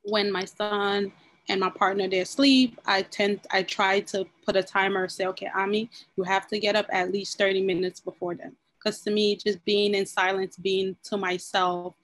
when 0.03 0.33
my 0.33 0.45
son 0.45 1.13
and 1.49 1.61
my 1.61 1.71
partner 1.71 2.09
they're 2.09 2.23
asleep, 2.23 2.81
I 2.85 3.03
tend 3.03 3.41
I 3.53 3.63
try 3.63 4.01
to 4.13 4.27
put 4.45 4.57
a 4.57 4.63
timer, 4.63 5.09
say, 5.09 5.27
okay, 5.27 5.51
Ami, 5.55 5.89
you 6.17 6.25
have 6.25 6.49
to 6.49 6.59
get 6.59 6.75
up 6.75 6.87
at 6.91 7.13
least 7.13 7.39
30 7.39 7.63
minutes 7.63 8.01
before 8.01 8.35
them. 8.35 8.57
Because 8.77 9.01
to 9.03 9.11
me, 9.11 9.37
just 9.37 9.65
being 9.65 9.95
in 9.95 10.07
silence, 10.07 10.57
being 10.57 10.97
to 11.05 11.17
myself, 11.17 11.95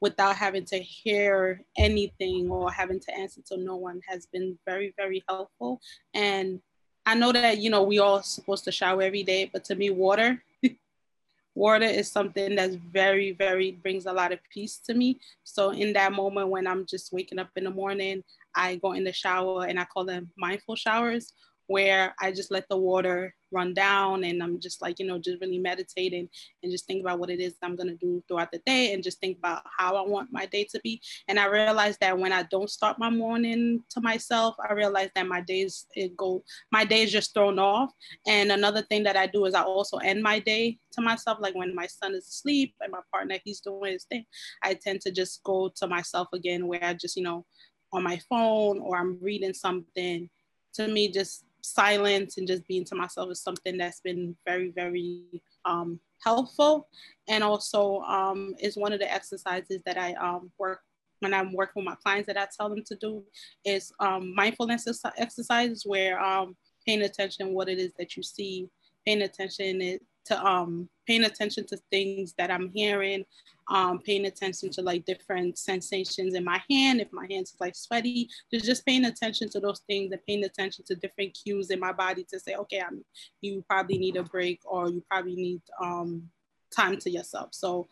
without 0.00 0.36
having 0.36 0.64
to 0.64 0.78
hear 0.78 1.62
anything 1.76 2.50
or 2.50 2.70
having 2.70 3.00
to 3.00 3.14
answer 3.14 3.40
to 3.42 3.56
no 3.56 3.76
one 3.76 4.00
has 4.06 4.26
been 4.26 4.58
very, 4.66 4.94
very 4.96 5.24
helpful. 5.28 5.80
And 6.14 6.60
I 7.04 7.14
know 7.14 7.32
that, 7.32 7.58
you 7.58 7.70
know, 7.70 7.82
we 7.82 7.98
all 7.98 8.22
supposed 8.22 8.64
to 8.64 8.72
shower 8.72 9.02
every 9.02 9.22
day, 9.22 9.50
but 9.52 9.64
to 9.64 9.74
me, 9.74 9.90
water, 9.90 10.42
water 11.54 11.86
is 11.86 12.10
something 12.10 12.54
that's 12.54 12.76
very, 12.76 13.32
very 13.32 13.72
brings 13.72 14.06
a 14.06 14.12
lot 14.12 14.32
of 14.32 14.38
peace 14.52 14.78
to 14.86 14.94
me. 14.94 15.18
So 15.42 15.70
in 15.70 15.92
that 15.94 16.12
moment 16.12 16.48
when 16.48 16.66
I'm 16.66 16.86
just 16.86 17.12
waking 17.12 17.38
up 17.38 17.50
in 17.56 17.64
the 17.64 17.70
morning, 17.70 18.22
I 18.54 18.76
go 18.76 18.92
in 18.92 19.04
the 19.04 19.12
shower 19.12 19.66
and 19.66 19.80
I 19.80 19.84
call 19.84 20.04
them 20.04 20.30
mindful 20.36 20.76
showers 20.76 21.32
where 21.66 22.14
I 22.20 22.30
just 22.30 22.50
let 22.50 22.68
the 22.68 22.76
water 22.76 23.34
run 23.50 23.74
down 23.74 24.24
and 24.24 24.42
I'm 24.42 24.60
just 24.60 24.82
like, 24.82 24.98
you 24.98 25.06
know, 25.06 25.18
just 25.18 25.40
really 25.40 25.58
meditating 25.58 26.28
and 26.62 26.72
just 26.72 26.86
think 26.86 27.00
about 27.00 27.18
what 27.18 27.30
it 27.30 27.40
is 27.40 27.54
I'm 27.62 27.76
going 27.76 27.88
to 27.88 27.96
do 27.96 28.22
throughout 28.28 28.52
the 28.52 28.60
day 28.66 28.92
and 28.92 29.02
just 29.02 29.20
think 29.20 29.38
about 29.38 29.62
how 29.76 29.96
I 29.96 30.06
want 30.06 30.32
my 30.32 30.46
day 30.46 30.66
to 30.70 30.80
be. 30.80 31.00
And 31.28 31.38
I 31.38 31.46
realized 31.46 32.00
that 32.00 32.18
when 32.18 32.32
I 32.32 32.44
don't 32.44 32.70
start 32.70 32.98
my 32.98 33.10
morning 33.10 33.82
to 33.90 34.00
myself, 34.00 34.56
I 34.68 34.72
realize 34.72 35.10
that 35.14 35.26
my 35.26 35.40
days 35.40 35.86
it 35.94 36.16
go 36.16 36.42
my 36.72 36.84
day 36.84 37.02
is 37.02 37.12
just 37.12 37.34
thrown 37.34 37.58
off. 37.58 37.92
And 38.26 38.52
another 38.52 38.82
thing 38.82 39.02
that 39.04 39.16
I 39.16 39.26
do 39.26 39.44
is 39.46 39.54
I 39.54 39.62
also 39.62 39.98
end 39.98 40.22
my 40.22 40.38
day 40.38 40.78
to 40.92 41.00
myself 41.00 41.38
like 41.40 41.54
when 41.54 41.74
my 41.74 41.86
son 41.86 42.14
is 42.14 42.26
asleep 42.26 42.74
and 42.80 42.92
my 42.92 43.00
partner 43.12 43.38
he's 43.44 43.60
doing 43.60 43.92
his 43.92 44.04
thing, 44.04 44.24
I 44.62 44.74
tend 44.74 45.00
to 45.02 45.10
just 45.10 45.42
go 45.44 45.70
to 45.76 45.86
myself 45.86 46.28
again 46.32 46.66
where 46.66 46.84
I 46.84 46.94
just, 46.94 47.16
you 47.16 47.22
know, 47.22 47.44
on 47.92 48.02
my 48.02 48.20
phone 48.28 48.80
or 48.80 48.96
I'm 48.96 49.18
reading 49.20 49.54
something 49.54 50.28
to 50.74 50.88
me 50.88 51.10
just 51.10 51.44
silence 51.68 52.38
and 52.38 52.46
just 52.46 52.66
being 52.66 52.84
to 52.86 52.94
myself 52.94 53.30
is 53.30 53.42
something 53.42 53.78
that's 53.78 54.00
been 54.00 54.36
very, 54.46 54.70
very 54.70 55.22
um, 55.64 56.00
helpful. 56.24 56.88
And 57.28 57.44
also 57.44 58.00
um, 58.00 58.54
is 58.60 58.76
one 58.76 58.92
of 58.92 59.00
the 59.00 59.12
exercises 59.12 59.82
that 59.86 59.98
I 59.98 60.14
um, 60.14 60.50
work 60.58 60.80
when 61.20 61.34
I'm 61.34 61.52
working 61.52 61.82
with 61.82 61.86
my 61.86 61.96
clients 61.96 62.26
that 62.28 62.36
I 62.36 62.46
tell 62.56 62.68
them 62.68 62.84
to 62.86 62.96
do 62.96 63.24
is 63.64 63.92
um, 64.00 64.34
mindfulness 64.34 64.86
exercises 65.16 65.84
where 65.84 66.20
um, 66.20 66.56
paying 66.86 67.02
attention 67.02 67.54
what 67.54 67.68
it 67.68 67.78
is 67.78 67.92
that 67.98 68.16
you 68.16 68.22
see, 68.22 68.68
paying 69.04 69.22
attention 69.22 69.98
to 70.28 70.46
um, 70.46 70.88
paying 71.06 71.24
attention 71.24 71.66
to 71.66 71.76
things 71.90 72.34
that 72.38 72.50
I'm 72.50 72.70
hearing, 72.74 73.24
um, 73.68 73.98
paying 73.98 74.26
attention 74.26 74.70
to 74.70 74.82
like 74.82 75.04
different 75.04 75.58
sensations 75.58 76.34
in 76.34 76.44
my 76.44 76.62
hand, 76.70 77.00
if 77.00 77.08
my 77.12 77.26
hands 77.28 77.54
like 77.60 77.76
sweaty, 77.76 78.28
just 78.52 78.64
just 78.64 78.86
paying 78.86 79.04
attention 79.04 79.48
to 79.50 79.60
those 79.60 79.80
things 79.80 80.12
and 80.12 80.24
paying 80.26 80.44
attention 80.44 80.84
to 80.86 80.94
different 80.94 81.36
cues 81.42 81.70
in 81.70 81.80
my 81.80 81.92
body 81.92 82.24
to 82.30 82.40
say, 82.40 82.54
okay, 82.54 82.80
I'm, 82.80 83.04
you 83.40 83.64
probably 83.68 83.98
need 83.98 84.16
a 84.16 84.22
break 84.22 84.60
or 84.64 84.88
you 84.88 85.02
probably 85.10 85.34
need 85.34 85.62
um, 85.82 86.28
time 86.74 86.98
to 86.98 87.10
yourself. 87.10 87.50
So 87.52 87.88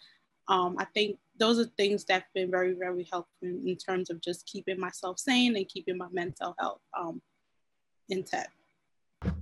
um, 0.49 0.77
I 0.79 0.85
think 0.85 1.19
those 1.39 1.59
are 1.59 1.65
things 1.77 2.05
that've 2.05 2.25
been 2.35 2.51
very, 2.51 2.75
very 2.75 3.07
helpful 3.11 3.35
in, 3.43 3.63
in, 3.67 3.77
terms 3.77 4.11
of 4.11 4.21
just 4.21 4.47
keeping 4.47 4.79
myself 4.79 5.19
sane 5.19 5.57
and 5.57 5.69
keeping 5.69 5.99
my 5.99 6.07
mental 6.13 6.55
health 6.59 6.81
um, 6.99 7.21
intact. 8.09 8.51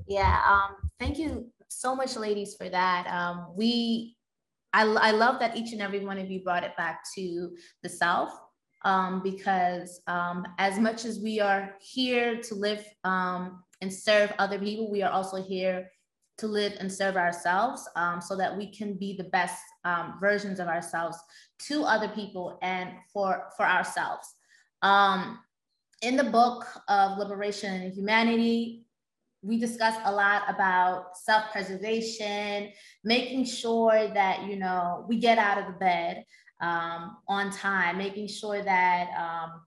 Yeah, 0.07 0.41
um, 0.49 0.91
thank 0.99 1.19
you 1.19 1.51
so 1.69 1.95
much, 1.95 2.17
ladies, 2.17 2.55
for 2.55 2.69
that. 2.69 3.07
Um, 3.07 3.49
we 3.57 4.17
I, 4.75 4.83
I 4.83 5.11
love 5.13 5.39
that 5.39 5.57
each 5.57 5.73
and 5.73 5.81
every 5.81 6.05
one 6.05 6.19
of 6.19 6.29
you 6.31 6.43
brought 6.43 6.65
it 6.65 6.77
back 6.77 7.05
to 7.15 7.57
the 7.85 7.89
self 7.89 8.31
um, 8.85 9.23
because 9.23 10.01
um, 10.09 10.45
as 10.59 10.79
much 10.79 11.05
as 11.05 11.21
we 11.21 11.41
are 11.41 11.75
here 11.81 12.41
to 12.43 12.55
live 12.57 12.85
um, 13.05 13.63
and 13.81 13.93
serve 13.93 14.33
other 14.39 14.59
people, 14.59 14.91
we 14.91 15.03
are 15.03 15.13
also 15.13 15.41
here 15.41 15.91
to 16.39 16.49
live 16.49 16.73
and 16.81 16.93
serve 16.93 17.17
ourselves 17.17 17.89
um, 17.95 18.21
so 18.21 18.37
that 18.37 18.57
we 18.57 18.67
can 18.67 18.95
be 18.95 19.17
the 19.17 19.25
best 19.25 19.63
um, 19.85 20.15
versions 20.21 20.59
of 20.59 20.67
ourselves 20.67 21.17
to 21.61 21.85
other 21.85 22.09
people 22.09 22.59
and 22.61 22.91
for, 23.13 23.45
for 23.57 23.65
ourselves. 23.65 24.35
Um, 24.83 25.39
in 26.03 26.17
the 26.17 26.25
book 26.25 26.67
of 26.89 27.17
Liberation 27.17 27.73
and 27.73 27.95
Humanity, 27.95 28.84
we 29.45 29.59
discuss 29.59 29.95
a 30.05 30.13
lot 30.13 30.43
about 30.49 31.17
self-preservation, 31.19 32.71
making 33.05 33.45
sure 33.45 34.09
that 34.15 34.45
you 34.45 34.57
know 34.57 35.05
we 35.09 35.19
get 35.19 35.39
out 35.39 35.59
of 35.59 35.67
the 35.67 35.79
bed 35.79 36.25
um, 36.61 37.19
on 37.29 37.51
time, 37.51 37.99
making 37.99 38.27
sure 38.27 38.63
that 38.63 39.11
um, 39.19 39.61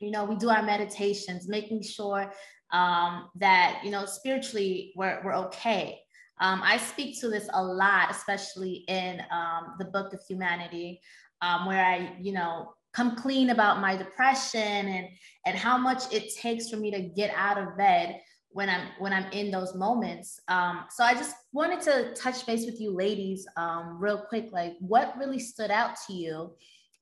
you 0.00 0.10
know 0.10 0.24
we 0.24 0.36
do 0.36 0.48
our 0.48 0.62
meditations, 0.62 1.48
making 1.48 1.82
sure 1.82 2.32
um, 2.72 3.28
that 3.36 3.80
you 3.84 3.90
know 3.90 4.06
spiritually 4.06 4.92
we're, 4.96 5.20
we're 5.24 5.36
okay. 5.36 6.00
Um, 6.40 6.62
I 6.64 6.78
speak 6.78 7.20
to 7.20 7.28
this 7.28 7.48
a 7.52 7.62
lot, 7.62 8.10
especially 8.10 8.84
in 8.88 9.22
um, 9.30 9.74
the 9.78 9.84
book 9.84 10.12
of 10.12 10.20
humanity, 10.28 11.00
um, 11.42 11.66
where 11.66 11.84
I 11.84 12.16
you 12.20 12.32
know 12.32 12.74
come 12.94 13.16
clean 13.16 13.50
about 13.50 13.80
my 13.80 13.96
depression 13.96 14.60
and 14.60 15.08
and 15.44 15.58
how 15.58 15.76
much 15.76 16.12
it 16.12 16.34
takes 16.34 16.70
for 16.70 16.76
me 16.76 16.90
to 16.90 17.02
get 17.02 17.32
out 17.36 17.58
of 17.58 17.76
bed 17.76 18.20
when 18.54 18.70
I'm 18.70 18.86
when 18.98 19.12
I'm 19.12 19.30
in 19.32 19.50
those 19.50 19.74
moments. 19.74 20.40
Um, 20.46 20.84
so 20.88 21.02
I 21.02 21.12
just 21.14 21.34
wanted 21.52 21.80
to 21.82 22.14
touch 22.14 22.46
base 22.46 22.64
with 22.64 22.80
you 22.80 22.92
ladies 22.92 23.46
um, 23.56 23.98
real 23.98 24.16
quick. 24.16 24.50
Like, 24.52 24.76
what 24.78 25.18
really 25.18 25.40
stood 25.40 25.72
out 25.72 25.96
to 26.06 26.12
you 26.14 26.52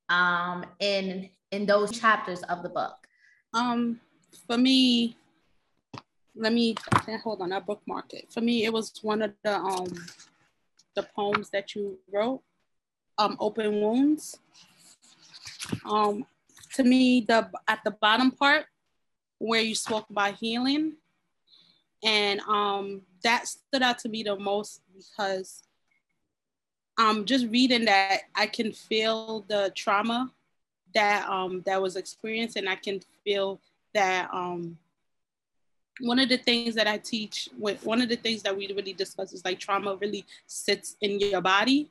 um, 0.08 0.64
in 0.80 1.28
in 1.50 1.66
those 1.66 1.92
chapters 1.92 2.42
of 2.44 2.62
the 2.62 2.70
book? 2.70 2.96
Um, 3.52 4.00
for 4.46 4.56
me, 4.56 5.14
let 6.34 6.54
me 6.54 6.74
hold 7.22 7.42
on. 7.42 7.52
I 7.52 7.60
bookmarked 7.60 8.14
it. 8.14 8.32
For 8.32 8.40
me, 8.40 8.64
it 8.64 8.72
was 8.72 8.90
one 9.02 9.20
of 9.20 9.34
the 9.44 9.54
um 9.54 9.88
the 10.96 11.02
poems 11.14 11.50
that 11.50 11.74
you 11.74 11.98
wrote, 12.10 12.40
um, 13.18 13.36
"Open 13.38 13.78
Wounds." 13.82 14.38
Um, 15.84 16.24
to 16.76 16.82
me, 16.82 17.26
the 17.28 17.50
at 17.68 17.80
the 17.84 17.90
bottom 17.90 18.30
part 18.30 18.64
where 19.36 19.60
you 19.60 19.74
spoke 19.74 20.08
about 20.08 20.36
healing, 20.36 20.94
and 22.02 22.40
um, 22.40 23.02
that 23.22 23.46
stood 23.46 23.82
out 23.82 23.98
to 24.00 24.08
me 24.08 24.22
the 24.22 24.36
most 24.36 24.80
because 24.96 25.62
um, 26.98 27.24
just 27.24 27.46
reading 27.48 27.84
that, 27.86 28.22
I 28.34 28.46
can 28.46 28.72
feel 28.72 29.44
the 29.48 29.72
trauma 29.74 30.30
that 30.94 31.28
um, 31.28 31.62
that 31.64 31.80
was 31.80 31.96
experienced, 31.96 32.56
and 32.56 32.68
I 32.68 32.76
can 32.76 33.00
feel 33.24 33.60
that 33.94 34.28
um, 34.32 34.76
one 36.00 36.18
of 36.18 36.28
the 36.28 36.36
things 36.36 36.74
that 36.74 36.86
I 36.86 36.98
teach, 36.98 37.48
with 37.58 37.84
one 37.84 38.02
of 38.02 38.08
the 38.08 38.16
things 38.16 38.42
that 38.42 38.56
we 38.56 38.66
really 38.68 38.92
discuss 38.92 39.32
is 39.32 39.44
like 39.44 39.58
trauma 39.58 39.96
really 39.96 40.24
sits 40.46 40.96
in 41.00 41.18
your 41.18 41.40
body, 41.40 41.90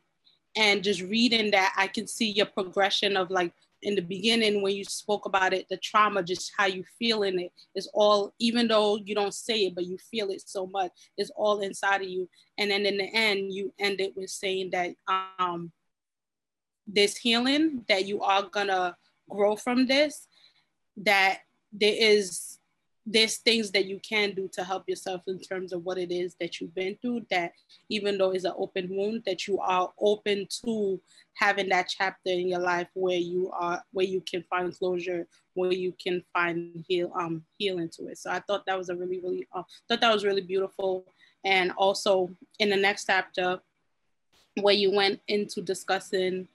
and 0.56 0.84
just 0.84 1.02
reading 1.02 1.52
that, 1.52 1.74
I 1.76 1.88
can 1.88 2.06
see 2.06 2.30
your 2.32 2.46
progression 2.46 3.18
of 3.18 3.32
like 3.32 3.54
in 3.84 3.96
the 3.96 4.02
beginning 4.02 4.62
when 4.62 4.76
you 4.76 4.84
spoke 4.84 5.26
about 5.26 5.54
it, 5.54 5.68
the 5.70 5.78
trauma, 5.78 6.24
just 6.24 6.52
how 6.58 6.66
you 6.66 6.84
feel 7.00 7.24
in 7.24 7.40
it 7.40 7.52
is 7.76 7.90
all, 7.94 8.34
even 8.40 8.68
though 8.68 8.98
you 8.98 9.16
don't 9.16 9.34
say 9.34 9.66
it, 9.66 9.76
but 9.76 9.86
you 9.86 9.98
feel 9.98 10.30
it 10.30 10.44
so 10.46 10.68
much, 10.68 10.92
it's 11.18 11.32
all 11.36 11.62
inside 11.62 12.02
of 12.02 12.08
you. 12.08 12.30
And 12.58 12.72
then 12.72 12.86
in 12.86 12.98
the 12.98 13.10
end, 13.14 13.54
you 13.54 13.74
end 13.80 14.02
it 14.02 14.16
with 14.16 14.30
saying 14.30 14.72
that 14.72 14.92
um, 15.08 15.72
this 16.88 17.18
healing, 17.18 17.84
that 17.88 18.06
you 18.06 18.22
are 18.22 18.44
gonna 18.44 18.96
grow 19.30 19.56
from 19.56 19.86
this, 19.88 20.28
that 20.98 21.40
there 21.72 21.96
is 21.98 22.60
there's 23.06 23.38
things 23.38 23.72
that 23.72 23.86
you 23.86 24.00
can 24.08 24.34
do 24.34 24.48
to 24.54 24.64
help 24.64 24.88
yourself 24.88 25.22
in 25.28 25.40
terms 25.40 25.74
of 25.74 25.84
what 25.84 25.98
it 25.98 26.12
is 26.12 26.36
that 26.40 26.60
you've 26.60 26.76
been 26.76 26.96
through 27.02 27.26
that 27.32 27.52
even 27.90 28.18
though 28.18 28.32
it's 28.32 28.46
an 28.46 28.54
open 28.58 28.88
wound 28.92 29.24
that 29.26 29.48
you 29.48 29.60
are 29.60 29.92
open 30.00 30.48
to 30.64 31.02
having 31.34 31.70
that 31.70 31.88
chapter 31.90 32.30
in 32.30 32.48
your 32.48 32.60
life 32.60 32.88
where 32.94 33.18
you 33.18 33.50
are 33.52 33.82
where 33.92 34.06
you 34.06 34.22
can 34.30 34.44
find 34.50 34.78
closure 34.78 35.28
where 35.56 35.74
you 35.74 35.94
can 36.02 36.24
find 36.34 36.86
heal 36.88 37.12
um 37.16 37.44
healing 37.58 37.90
to 37.90 38.08
it. 38.08 38.18
So 38.18 38.30
i 38.30 38.40
thought 38.40 38.66
that 38.68 38.78
was 38.78 38.90
a 38.90 38.96
really 38.96 39.20
really 39.20 39.48
uh, 39.54 39.64
thought 39.88 40.02
that 40.02 40.14
was 40.14 40.26
really 40.26 40.42
beautiful. 40.42 41.06
And 41.44 41.72
also 41.72 42.30
in 42.60 42.70
the 42.70 42.78
next 42.78 43.06
chapter 43.06 43.60
where 44.62 44.76
you 44.76 44.92
went 44.92 45.20
into 45.28 45.62
discussing 45.62 46.48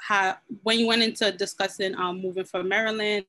how 0.00 0.36
when 0.62 0.78
you 0.78 0.86
went 0.86 1.02
into 1.02 1.30
discussing 1.32 1.94
um, 1.96 2.22
moving 2.22 2.44
from 2.44 2.68
Maryland 2.68 3.24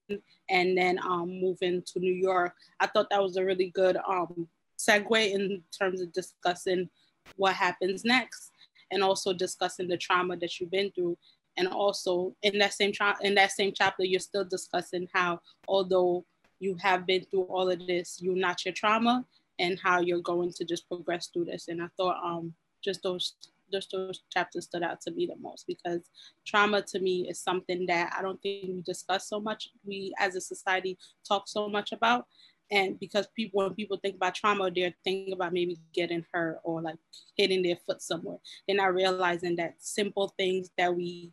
and 0.50 0.78
then 0.78 1.00
um, 1.00 1.30
moving 1.42 1.82
to 1.88 2.00
New 2.00 2.14
York, 2.14 2.54
I 2.80 2.88
thought 2.88 3.10
that 3.10 3.22
was 3.22 3.38
a 3.38 3.46
really 3.46 3.70
good 3.70 3.98
um, 4.08 4.48
segue 4.78 5.32
in 5.32 5.62
terms 5.78 6.02
of 6.02 6.14
discussing 6.14 6.90
what 7.36 7.54
happens 7.54 8.06
next 8.06 8.52
and 8.92 9.04
also 9.04 9.34
discussing 9.34 9.88
the 9.88 9.98
trauma 9.98 10.38
that 10.38 10.60
you've 10.60 10.72
been 10.72 10.92
through. 10.92 11.18
And 11.58 11.68
also 11.68 12.36
in 12.42 12.58
that 12.60 12.74
same 12.74 12.94
tra- 12.94 13.18
in 13.22 13.36
that 13.36 13.52
same 13.52 13.74
chapter, 13.76 14.06
you're 14.06 14.20
still 14.20 14.46
discussing 14.46 15.08
how 15.14 15.42
although 15.68 16.26
you 16.60 16.76
have 16.76 17.06
been 17.06 17.26
through 17.26 17.44
all 17.44 17.70
of 17.70 17.86
this, 17.86 18.20
you're 18.22 18.36
not 18.36 18.64
your 18.66 18.74
trauma 18.74 19.26
and 19.60 19.78
how 19.80 20.00
you're 20.00 20.22
going 20.22 20.54
to 20.54 20.64
just 20.64 20.88
progress 20.88 21.28
through 21.28 21.46
this. 21.46 21.68
And 21.68 21.82
I 21.82 21.88
thought 21.98 22.18
um, 22.24 22.54
just 22.84 23.04
those 23.04 23.34
just 23.72 23.92
those 23.92 24.22
chapters 24.32 24.66
stood 24.66 24.84
out 24.84 25.02
to 25.02 25.12
me 25.12 25.26
the 25.26 25.36
most 25.42 25.66
because 25.68 26.10
trauma 26.46 26.82
to 26.82 27.00
me 27.00 27.28
is 27.30 27.40
something 27.40 27.86
that 27.88 28.14
I 28.18 28.22
don't 28.22 28.42
think 28.42 28.68
we 28.68 28.82
discuss 28.86 29.28
so 29.28 29.40
much. 29.40 29.70
We 29.86 30.14
as 30.20 30.36
a 30.36 30.42
society 30.42 30.98
talk 31.28 31.48
so 31.48 31.68
much 31.70 31.92
about. 31.92 32.26
And 32.72 33.00
because 33.00 33.28
people, 33.36 33.64
when 33.64 33.74
people 33.74 33.98
think 33.98 34.16
about 34.16 34.36
trauma, 34.36 34.70
they're 34.70 34.94
thinking 35.04 35.34
about 35.34 35.54
maybe 35.54 35.80
getting 35.94 36.24
hurt 36.32 36.60
or 36.64 36.82
like 36.82 36.98
hitting 37.36 37.64
their 37.64 37.78
foot 37.88 38.02
somewhere. 38.02 38.38
They're 38.68 38.78
not 38.78 38.94
realizing 38.94 39.56
that 39.56 39.76
simple 39.80 40.34
things 40.38 40.70
that 40.78 40.96
we 40.96 41.32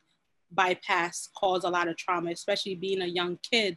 bypass 0.51 1.29
cause 1.37 1.65
a 1.65 1.69
lot 1.69 1.89
of 1.89 1.97
trauma, 1.97 2.31
especially 2.31 2.77
being 2.77 3.03
a 3.03 3.07
young 3.07 3.39
kid 3.43 3.77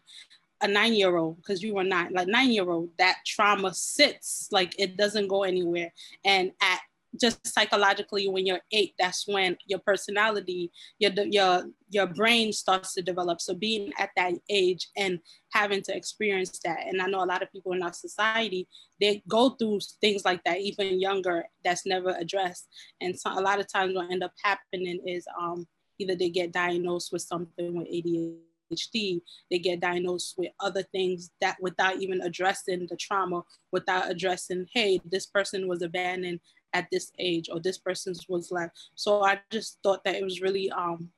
a 0.61 0.67
nine 0.67 0.93
year 0.93 1.15
old 1.15 1.37
because 1.37 1.63
you 1.63 1.73
were 1.75 1.83
nine 1.83 2.11
like 2.11 2.27
nine 2.27 2.51
year 2.51 2.69
old 2.69 2.89
that 2.97 3.17
trauma 3.25 3.73
sits 3.73 4.49
like 4.51 4.75
it 4.77 4.97
doesn't 4.97 5.27
go 5.27 5.43
anywhere 5.43 5.91
and 6.25 6.51
at 6.61 6.79
just 7.19 7.45
psychologically 7.47 8.27
when 8.27 8.45
you're 8.45 8.59
eight 8.71 8.93
that's 8.99 9.27
when 9.27 9.57
your 9.65 9.79
personality 9.79 10.71
your 10.99 11.11
your 11.29 11.63
your 11.89 12.05
brain 12.05 12.53
starts 12.53 12.93
to 12.93 13.01
develop. 13.01 13.41
So 13.41 13.55
being 13.55 13.91
at 13.97 14.11
that 14.15 14.33
age 14.49 14.89
and 14.95 15.19
having 15.51 15.81
to 15.81 15.95
experience 15.95 16.59
that 16.63 16.85
and 16.85 17.01
i 17.01 17.07
know 17.07 17.23
a 17.23 17.25
lot 17.25 17.41
of 17.41 17.51
people 17.51 17.73
in 17.73 17.81
our 17.81 17.93
society 17.93 18.67
they 18.99 19.23
go 19.27 19.51
through 19.51 19.79
things 20.01 20.25
like 20.25 20.43
that 20.43 20.59
even 20.59 20.99
younger 20.99 21.45
that's 21.63 21.85
never 21.85 22.15
addressed. 22.19 22.67
And 23.01 23.17
so 23.17 23.31
a 23.31 23.41
lot 23.41 23.59
of 23.59 23.71
times 23.71 23.95
what 23.95 24.11
end 24.11 24.23
up 24.23 24.33
happening 24.43 24.99
is 25.05 25.25
um, 25.39 25.67
either 25.97 26.15
they 26.15 26.29
get 26.29 26.51
diagnosed 26.51 27.11
with 27.11 27.21
something 27.21 27.77
with 27.77 27.87
ADHD, 27.87 29.21
they 29.49 29.59
get 29.59 29.79
diagnosed 29.79 30.35
with 30.37 30.51
other 30.59 30.83
things 30.83 31.31
that 31.41 31.57
without 31.61 31.97
even 31.97 32.21
addressing 32.21 32.87
the 32.89 32.97
trauma, 32.97 33.43
without 33.71 34.09
addressing, 34.09 34.67
hey, 34.73 34.99
this 35.05 35.25
person 35.25 35.67
was 35.67 35.81
abandoned 35.81 36.39
at 36.73 36.87
this 36.91 37.11
age 37.19 37.49
or 37.51 37.59
this 37.59 37.77
person's 37.77 38.27
was 38.29 38.51
like 38.51 38.71
so 38.95 39.23
i 39.23 39.39
just 39.49 39.79
thought 39.83 40.03
that 40.03 40.15
it 40.15 40.23
was 40.23 40.41
really 40.41 40.69
um 40.71 41.09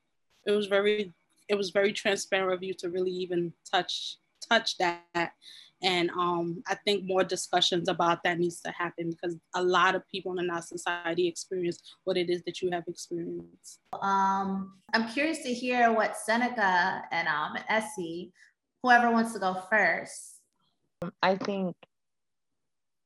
it 0.45 0.51
was 0.51 0.67
very 0.67 1.13
it 1.49 1.55
was 1.55 1.71
very 1.71 1.91
transparent 1.91 2.53
of 2.53 2.63
you 2.63 2.73
to 2.73 2.89
really 2.89 3.11
even 3.11 3.53
touch 3.69 4.17
touch 4.49 4.77
that 4.77 5.33
and 5.83 6.11
um, 6.11 6.61
I 6.67 6.75
think 6.75 7.05
more 7.05 7.23
discussions 7.23 7.89
about 7.89 8.23
that 8.23 8.39
needs 8.39 8.61
to 8.61 8.71
happen 8.71 9.09
because 9.09 9.35
a 9.55 9.63
lot 9.63 9.95
of 9.95 10.07
people 10.07 10.37
in 10.37 10.49
our 10.49 10.61
society 10.61 11.27
experience 11.27 11.81
what 12.03 12.17
it 12.17 12.29
is 12.29 12.43
that 12.43 12.61
you 12.61 12.69
have 12.71 12.83
experienced. 12.87 13.79
Um, 13.99 14.73
I'm 14.93 15.07
curious 15.09 15.39
to 15.39 15.53
hear 15.53 15.91
what 15.91 16.17
Seneca 16.17 17.03
and 17.11 17.27
um, 17.27 17.57
Essie, 17.67 18.31
whoever 18.83 19.09
wants 19.11 19.33
to 19.33 19.39
go 19.39 19.63
first. 19.69 20.41
I 21.23 21.35
think 21.35 21.75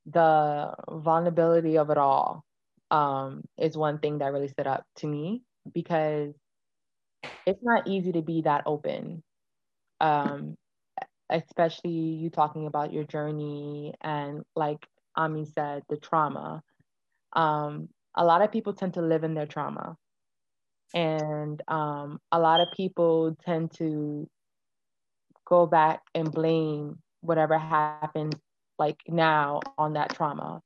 the 0.06 0.74
vulnerability 0.90 1.78
of 1.78 1.90
it 1.90 1.98
all 1.98 2.44
um, 2.92 3.44
is 3.58 3.78
one 3.78 4.00
thing 4.00 4.20
that 4.20 4.34
really 4.34 4.48
stood 4.48 4.68
up 4.68 4.84
to 4.98 5.08
me 5.08 5.42
because 5.74 6.34
it's 7.46 7.64
not 7.64 7.88
easy 7.88 8.12
to 8.14 8.22
be 8.22 8.42
that 8.42 8.64
open, 8.66 9.24
um, 10.00 10.56
especially 11.30 11.92
you 11.92 12.30
talking 12.30 12.68
about 12.68 12.94
your 12.94 13.04
journey 13.04 13.94
and, 14.02 14.44
like 14.56 14.88
Ami 15.16 15.46
said, 15.46 15.84
the 15.90 15.98
trauma. 15.98 16.62
Um, 17.34 17.90
a 18.16 18.26
lot 18.26 18.42
of 18.42 18.52
people 18.52 18.74
tend 18.74 18.94
to 18.96 19.02
live 19.02 19.24
in 19.24 19.34
their 19.34 19.46
trauma. 19.48 19.96
And 20.94 21.62
um, 21.68 22.20
a 22.32 22.40
lot 22.40 22.62
of 22.62 22.72
people 22.72 23.36
tend 23.46 23.72
to 23.78 24.28
go 25.48 25.66
back 25.66 26.02
and 26.14 26.32
blame 26.32 27.00
whatever 27.22 27.58
happened 27.58 28.12
like 28.78 28.98
now 29.08 29.62
on 29.78 29.94
that 29.94 30.16
trauma. 30.16 30.62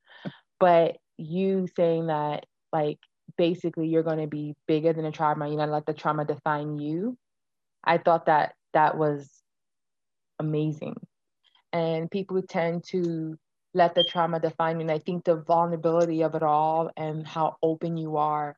But 0.58 0.96
you 1.16 1.68
saying 1.76 2.08
that 2.08 2.46
like 2.72 2.98
basically 3.36 3.88
you're 3.88 4.02
going 4.02 4.18
to 4.20 4.26
be 4.26 4.54
bigger 4.66 4.92
than 4.92 5.04
a 5.04 5.12
trauma, 5.12 5.48
you're 5.48 5.56
not 5.56 5.70
let 5.70 5.86
the 5.86 5.94
trauma 5.94 6.24
define 6.24 6.78
you. 6.78 7.16
I 7.84 7.98
thought 7.98 8.26
that 8.26 8.54
that 8.74 8.96
was 8.96 9.28
amazing. 10.38 10.96
And 11.72 12.10
people 12.10 12.42
tend 12.42 12.84
to 12.88 13.38
let 13.74 13.94
the 13.94 14.04
trauma 14.04 14.40
define 14.40 14.76
you. 14.76 14.82
And 14.82 14.90
I 14.90 14.98
think 14.98 15.24
the 15.24 15.36
vulnerability 15.36 16.22
of 16.22 16.34
it 16.34 16.42
all 16.42 16.90
and 16.96 17.26
how 17.26 17.56
open 17.62 17.96
you 17.96 18.16
are, 18.16 18.56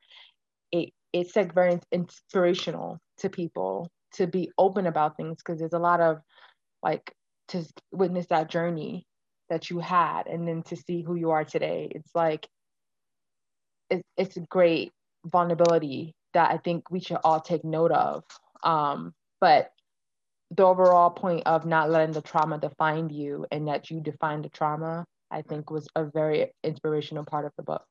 it 0.71 0.91
it's 1.13 1.37
like 1.37 1.55
very 1.55 1.79
inspirational 1.93 2.99
to 3.19 3.29
people 3.29 3.91
to 4.15 4.27
be 4.27 4.51
open 4.59 4.87
about 4.87 5.17
things 5.17 5.39
because 5.39 5.59
there's 5.59 5.75
a 5.75 5.79
lot 5.79 6.01
of 6.01 6.19
like 6.83 7.15
to 7.49 7.65
witness 7.93 8.27
that 8.27 8.51
journey 8.51 9.07
that 9.53 9.69
you 9.69 9.79
had 9.81 10.27
and 10.29 10.49
then 10.49 10.63
to 10.63 10.75
see 10.75 11.03
who 11.03 11.15
you 11.15 11.31
are 11.31 11.45
today 11.45 11.87
it's 11.95 12.15
like 12.15 12.49
it's, 13.91 14.03
it's 14.17 14.39
a 14.39 14.41
great 14.41 14.93
vulnerability 15.27 16.15
that 16.33 16.51
i 16.51 16.57
think 16.57 16.91
we 16.91 17.01
should 17.01 17.19
all 17.23 17.39
take 17.39 17.63
note 17.63 17.93
of 17.93 18.25
um, 18.65 19.13
but 19.43 19.73
the 20.57 20.63
overall 20.63 21.11
point 21.11 21.43
of 21.47 21.67
not 21.67 21.91
letting 21.91 22.13
the 22.13 22.23
trauma 22.23 22.57
define 22.57 23.11
you 23.11 23.45
and 23.51 23.69
that 23.69 23.91
you 23.91 24.01
define 24.01 24.41
the 24.41 24.49
trauma 24.49 25.05
i 25.31 25.43
think 25.43 25.71
was 25.71 25.87
a 25.97 26.05
very 26.05 26.51
inspirational 26.65 27.25
part 27.25 27.45
of 27.45 27.53
the 27.59 27.63
book 27.63 27.85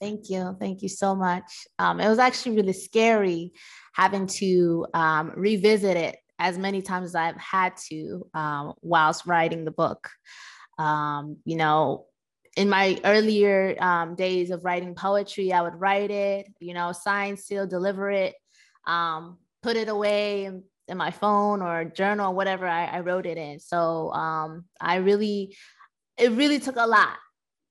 Thank 0.00 0.30
you. 0.30 0.56
Thank 0.58 0.82
you 0.82 0.88
so 0.88 1.14
much. 1.14 1.44
Um, 1.78 2.00
it 2.00 2.08
was 2.08 2.18
actually 2.18 2.56
really 2.56 2.72
scary 2.72 3.52
having 3.92 4.26
to 4.26 4.84
um, 4.94 5.30
revisit 5.36 5.96
it 5.96 6.16
as 6.42 6.58
many 6.58 6.82
times 6.82 7.06
as 7.06 7.14
I've 7.14 7.36
had 7.36 7.76
to 7.88 8.26
um, 8.34 8.74
whilst 8.82 9.26
writing 9.26 9.64
the 9.64 9.70
book. 9.70 10.10
Um, 10.76 11.36
you 11.44 11.56
know, 11.56 12.06
in 12.56 12.68
my 12.68 12.98
earlier 13.04 13.76
um, 13.80 14.16
days 14.16 14.50
of 14.50 14.64
writing 14.64 14.94
poetry, 14.96 15.52
I 15.52 15.62
would 15.62 15.80
write 15.80 16.10
it, 16.10 16.46
you 16.58 16.74
know, 16.74 16.90
sign, 16.90 17.36
seal, 17.36 17.66
deliver 17.66 18.10
it, 18.10 18.34
um, 18.86 19.38
put 19.62 19.76
it 19.76 19.88
away 19.88 20.46
in, 20.46 20.64
in, 20.88 20.96
my 20.96 21.12
phone 21.12 21.62
or 21.62 21.84
journal 21.84 22.32
or 22.32 22.34
whatever 22.34 22.66
I, 22.66 22.86
I 22.86 23.00
wrote 23.00 23.24
it 23.24 23.38
in. 23.38 23.60
So 23.60 24.12
um, 24.12 24.64
I 24.80 24.96
really, 24.96 25.56
it 26.18 26.32
really 26.32 26.58
took 26.58 26.76
a 26.76 26.86
lot 26.86 27.16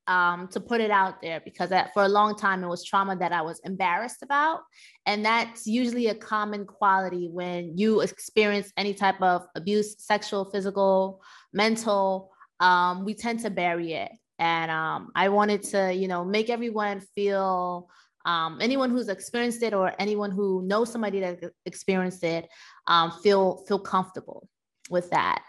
um, 0.07 0.47
to 0.49 0.59
put 0.59 0.81
it 0.81 0.91
out 0.91 1.21
there 1.21 1.41
because 1.43 1.69
that, 1.69 1.93
for 1.93 2.03
a 2.03 2.09
long 2.09 2.35
time 2.35 2.63
it 2.63 2.67
was 2.67 2.83
trauma 2.83 3.15
that 3.15 3.31
I 3.31 3.41
was 3.41 3.59
embarrassed 3.63 4.23
about. 4.23 4.61
And 5.05 5.25
that's 5.25 5.67
usually 5.67 6.07
a 6.07 6.15
common 6.15 6.65
quality 6.65 7.29
when 7.31 7.77
you 7.77 8.01
experience 8.01 8.71
any 8.77 8.93
type 8.93 9.21
of 9.21 9.45
abuse, 9.55 9.95
sexual, 10.03 10.45
physical, 10.45 11.21
mental. 11.53 12.31
Um, 12.59 13.05
we 13.05 13.13
tend 13.13 13.39
to 13.41 13.49
bury 13.49 13.93
it. 13.93 14.11
And 14.39 14.71
um, 14.71 15.11
I 15.15 15.29
wanted 15.29 15.63
to, 15.63 15.93
you 15.93 16.07
know, 16.07 16.25
make 16.25 16.49
everyone 16.49 17.01
feel 17.13 17.87
um, 18.25 18.59
anyone 18.61 18.89
who's 18.89 19.07
experienced 19.07 19.63
it 19.63 19.73
or 19.73 19.93
anyone 19.99 20.31
who 20.31 20.61
knows 20.63 20.91
somebody 20.91 21.19
that 21.19 21.39
experienced 21.65 22.23
it 22.23 22.47
um, 22.87 23.11
feel 23.23 23.63
feel 23.67 23.79
comfortable 23.79 24.47
with 24.89 25.09
that. 25.11 25.43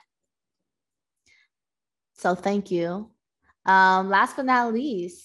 So 2.14 2.34
thank 2.34 2.70
you. 2.70 3.10
Um, 3.66 4.08
last 4.08 4.36
but 4.36 4.46
not 4.46 4.72
least. 4.72 5.24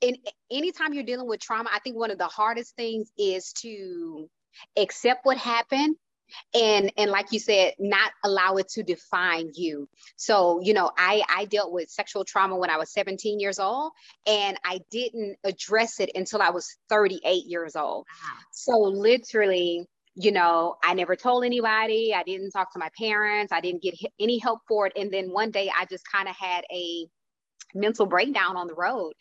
And 0.00 0.18
anytime 0.50 0.94
you're 0.94 1.04
dealing 1.04 1.28
with 1.28 1.40
trauma, 1.40 1.70
I 1.72 1.78
think 1.78 1.96
one 1.96 2.10
of 2.10 2.18
the 2.18 2.26
hardest 2.26 2.74
things 2.76 3.12
is 3.16 3.52
to 3.60 4.28
accept 4.76 5.24
what 5.24 5.36
happened 5.36 5.96
and 6.54 6.92
and 6.96 7.10
like 7.10 7.32
you 7.32 7.38
said 7.38 7.74
not 7.78 8.10
allow 8.24 8.56
it 8.56 8.68
to 8.68 8.82
define 8.82 9.50
you. 9.54 9.88
So 10.16 10.60
you 10.62 10.74
know 10.74 10.90
i 10.96 11.22
i 11.28 11.44
dealt 11.46 11.72
with 11.72 11.90
sexual 11.90 12.24
trauma 12.24 12.56
when 12.56 12.70
i 12.70 12.76
was 12.76 12.92
17 12.92 13.40
years 13.40 13.58
old 13.58 13.92
and 14.26 14.56
i 14.64 14.80
didn't 14.90 15.36
address 15.44 16.00
it 16.00 16.10
until 16.14 16.42
i 16.42 16.50
was 16.50 16.76
38 16.88 17.44
years 17.46 17.76
old. 17.76 18.06
Wow. 18.08 18.38
so 18.52 18.78
literally 18.78 19.86
you 20.14 20.32
know 20.32 20.76
i 20.82 20.94
never 20.94 21.16
told 21.16 21.44
anybody. 21.44 22.14
I 22.14 22.22
didn't 22.22 22.50
talk 22.50 22.72
to 22.72 22.78
my 22.78 22.90
parents. 22.98 23.52
I 23.52 23.60
didn't 23.60 23.82
get 23.82 23.94
any 24.20 24.38
help 24.38 24.60
for 24.68 24.86
it. 24.86 24.92
And 24.96 25.10
then 25.10 25.30
one 25.30 25.50
day 25.50 25.70
i 25.78 25.84
just 25.86 26.04
kind 26.10 26.28
of 26.28 26.36
had 26.36 26.64
a 26.72 27.06
mental 27.74 28.06
breakdown 28.06 28.56
on 28.56 28.66
the 28.66 28.74
road 28.74 29.12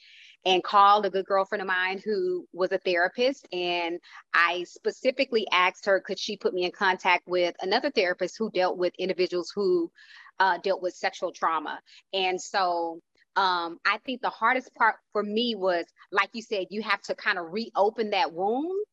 and 0.45 0.63
called 0.63 1.05
a 1.05 1.09
good 1.09 1.25
girlfriend 1.25 1.61
of 1.61 1.67
mine 1.67 2.01
who 2.03 2.47
was 2.53 2.71
a 2.71 2.77
therapist. 2.79 3.47
And 3.53 3.99
I 4.33 4.63
specifically 4.63 5.47
asked 5.51 5.85
her, 5.85 5.99
could 5.99 6.19
she 6.19 6.37
put 6.37 6.53
me 6.53 6.65
in 6.65 6.71
contact 6.71 7.27
with 7.27 7.55
another 7.61 7.91
therapist 7.91 8.35
who 8.37 8.49
dealt 8.51 8.77
with 8.77 8.93
individuals 8.97 9.51
who 9.53 9.91
uh, 10.39 10.57
dealt 10.63 10.81
with 10.81 10.95
sexual 10.95 11.31
trauma? 11.31 11.79
And 12.13 12.41
so 12.41 13.01
um, 13.35 13.77
I 13.85 13.99
think 14.05 14.21
the 14.21 14.29
hardest 14.29 14.73
part 14.75 14.95
for 15.11 15.23
me 15.23 15.55
was, 15.55 15.85
like 16.11 16.29
you 16.33 16.41
said, 16.41 16.67
you 16.69 16.81
have 16.81 17.01
to 17.03 17.15
kind 17.15 17.37
of 17.37 17.53
reopen 17.53 18.09
that 18.09 18.33
wound 18.33 18.85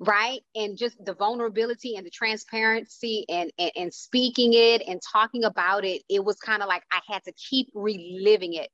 right? 0.00 0.40
And 0.54 0.78
just 0.78 0.96
the 1.04 1.14
vulnerability 1.14 1.96
and 1.96 2.06
the 2.06 2.10
transparency 2.10 3.26
and, 3.28 3.52
and 3.58 3.70
and, 3.76 3.94
speaking 3.94 4.54
it 4.54 4.82
and 4.86 5.00
talking 5.12 5.44
about 5.44 5.84
it 5.84 6.02
it 6.08 6.24
was 6.24 6.36
kind 6.36 6.62
of 6.62 6.68
like 6.68 6.82
i 6.92 7.00
had 7.06 7.22
to 7.24 7.32
keep 7.32 7.68
reliving 7.74 8.54
it. 8.54 8.70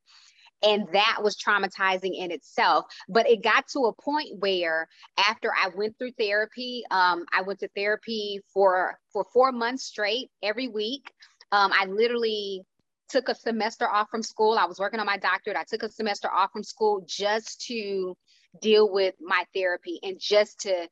And 0.63 0.87
that 0.93 1.19
was 1.23 1.37
traumatizing 1.37 2.13
in 2.17 2.31
itself. 2.31 2.87
But 3.09 3.29
it 3.29 3.43
got 3.43 3.67
to 3.69 3.81
a 3.87 4.03
point 4.03 4.39
where 4.39 4.89
after 5.19 5.51
i 5.53 5.69
went 5.77 5.99
through 5.99 6.13
therapy 6.13 6.85
um, 6.91 7.25
i 7.33 7.43
went 7.43 7.59
to 7.61 7.69
therapy 7.75 8.41
for 8.55 8.99
for 9.13 9.27
four 9.33 9.53
months 9.53 9.85
straight 9.85 10.31
every 10.43 10.69
week. 10.69 11.11
Um, 11.53 11.73
i 11.75 11.87
literally 11.87 12.63
took 13.09 13.29
a 13.29 13.35
semester 13.35 13.89
off 13.89 14.09
from 14.11 14.23
school. 14.23 14.59
I 14.59 14.65
was 14.65 14.79
working 14.79 15.01
on 15.01 15.07
my 15.07 15.17
doctorate. 15.17 15.57
I 15.57 15.65
took 15.69 15.83
a 15.83 15.89
semester 15.89 16.29
off 16.29 16.51
from 16.53 16.65
school 16.65 17.05
just 17.07 17.61
to 17.69 18.17
deal 18.61 18.93
with 18.93 19.15
my 19.21 19.45
therapy 19.55 20.01
and 20.03 20.17
just 20.19 20.61
to 20.61 20.89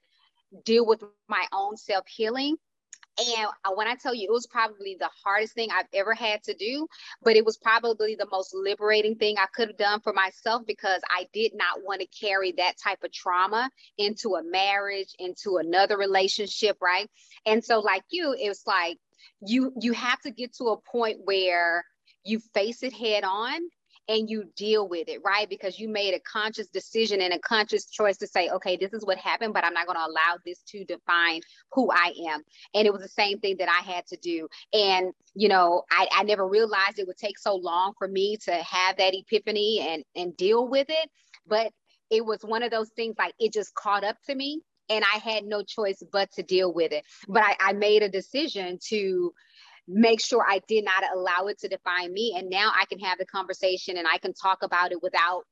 deal 0.65 0.87
with 0.87 1.03
my 1.29 1.47
own 1.53 1.77
self 1.77 2.07
healing 2.07 2.57
and 3.19 3.77
when 3.77 3.87
I 3.87 3.95
tell 3.95 4.15
you, 4.15 4.29
it 4.29 4.33
was 4.33 4.47
probably 4.47 4.97
the 4.99 5.11
hardest 5.25 5.55
thing 5.55 5.69
I've 5.73 5.87
ever 5.93 6.15
had 6.15 6.43
to 6.45 6.55
do, 6.55 6.89
but 7.23 7.37
it 7.37 7.45
was 7.45 7.57
probably 7.57 8.17
the 8.17 8.27
most 8.31 8.55
liberating 8.55 9.15
thing 9.17 9.37
I 9.39 9.47
could 9.55 9.69
have 9.69 9.77
done 9.77 10.01
for 10.01 10.13
myself 10.13 10.63
because 10.67 11.01
I 11.09 11.27
did 11.33 11.53
not 11.55 11.85
want 11.85 12.01
to 12.01 12.07
carry 12.07 12.53
that 12.53 12.75
type 12.83 13.05
of 13.05 13.13
trauma 13.13 13.71
into 13.99 14.35
a 14.35 14.43
marriage, 14.43 15.15
into 15.19 15.59
another 15.59 15.97
relationship, 15.97 16.77
right? 16.83 17.09
And 17.47 17.65
so, 17.65 17.81
like 17.81 18.03
you, 18.11 18.35
it's 18.37 18.67
like 18.67 18.99
you 19.47 19.73
you 19.81 19.93
have 19.93 20.21
to 20.23 20.31
get 20.31 20.55
to 20.57 20.65
a 20.67 20.81
point 20.81 21.19
where 21.25 21.85
you 22.25 22.41
face 22.53 22.83
it 22.83 22.93
head 22.93 23.23
on 23.23 23.61
and 24.09 24.29
you 24.29 24.45
deal 24.57 24.89
with 24.89 25.09
it, 25.09 25.21
right? 25.25 25.49
Because 25.49 25.79
you 25.79 25.89
made 25.89 26.15
a 26.15 26.21
conscious 26.21 26.67
decision 26.69 27.21
and 27.21 27.33
a 27.33 27.39
conscious 27.39 27.87
choice 27.87 28.17
to 28.19 28.27
say, 28.27 28.49
okay, 28.51 28.77
this 28.77 28.93
is 28.93 29.05
what 29.05 29.19
happened, 29.19 29.55
but 29.55 29.65
I'm 29.65 29.73
not 29.73 29.87
going 29.87 29.99
to 29.99 30.07
allow 30.07 30.39
this 30.45 30.61
to 30.69 30.85
define 30.85 31.41
who 31.73 31.91
I 31.91 32.13
am. 32.29 32.43
And 32.75 32.87
it 32.87 32.93
was 32.93 33.03
the 33.03 33.09
same 33.09 33.41
thing 33.41 33.57
that 33.59 33.69
I 33.69 33.83
had 33.83 34.07
to 34.09 34.17
do. 34.17 34.49
And, 34.73 35.13
you 35.35 35.49
know, 35.49 35.83
I, 35.91 36.09
I 36.13 36.23
never 36.25 36.47
realized 36.47 36.99
it 36.99 37.07
would 37.07 37.17
take 37.17 37.39
so 37.39 37.55
long 37.57 37.93
for 37.99 38.09
me 38.09 38.37
to 38.45 38.53
have 38.53 38.97
that 38.99 39.15
epiphany 39.15 39.87
and, 39.89 40.05
and 40.15 40.37
deal 40.37 40.69
with 40.69 40.87
it. 40.91 41.11
But 41.47 41.73
it 42.11 42.25
was 42.25 42.41
one 42.43 42.63
of 42.63 42.71
those 42.71 42.91
things 42.97 43.17
like 43.19 43.35
it 43.39 43.53
just 43.53 43.75
caught 43.75 44.05
up 44.05 44.17
to 44.27 44.35
me 44.35 44.61
and 44.91 45.05
I 45.05 45.19
had 45.19 45.45
no 45.45 45.63
choice 45.63 46.03
but 46.13 46.31
to 46.33 46.43
deal 46.43 46.73
with 46.73 46.93
it. 46.93 47.05
But 47.29 47.43
I, 47.43 47.57
I 47.61 47.73
made 47.73 48.03
a 48.03 48.09
decision 48.09 48.79
to 48.89 49.33
make 49.87 50.21
sure 50.21 50.45
I 50.49 50.61
did 50.67 50.85
not 50.85 51.05
allow 51.15 51.47
it 51.47 51.59
to 51.61 51.69
define 51.69 52.13
me. 52.13 52.35
And 52.37 52.49
now 52.49 52.73
I 52.75 52.85
can 52.87 52.99
have 53.01 53.19
the 53.19 53.27
conversation 53.27 53.97
and 53.97 54.07
I 54.07 54.19
can 54.19 54.33
talk 54.33 54.63
about 54.63 54.93
it 54.93 55.03
without 55.03 55.43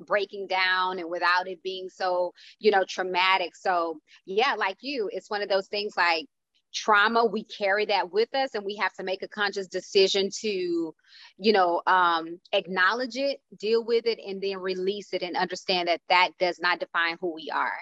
breaking 0.00 0.46
down 0.46 0.98
and 0.98 1.10
without 1.10 1.48
it 1.48 1.62
being 1.62 1.88
so, 1.88 2.32
you 2.58 2.70
know, 2.70 2.84
traumatic. 2.88 3.56
So, 3.56 4.00
yeah, 4.26 4.54
like 4.56 4.76
you, 4.80 5.08
it's 5.12 5.30
one 5.30 5.42
of 5.42 5.48
those 5.48 5.68
things 5.68 5.94
like 5.96 6.26
trauma, 6.72 7.24
we 7.24 7.44
carry 7.44 7.86
that 7.86 8.12
with 8.12 8.34
us 8.34 8.54
and 8.54 8.64
we 8.64 8.76
have 8.76 8.92
to 8.94 9.04
make 9.04 9.22
a 9.22 9.28
conscious 9.28 9.66
decision 9.68 10.30
to, 10.40 10.94
you 11.38 11.52
know, 11.52 11.82
um, 11.86 12.40
acknowledge 12.52 13.16
it, 13.16 13.40
deal 13.58 13.84
with 13.84 14.06
it, 14.06 14.18
and 14.26 14.42
then 14.42 14.58
release 14.58 15.12
it 15.12 15.22
and 15.22 15.36
understand 15.36 15.88
that 15.88 16.00
that 16.08 16.30
does 16.38 16.58
not 16.60 16.80
define 16.80 17.16
who 17.20 17.34
we 17.34 17.50
are. 17.54 17.78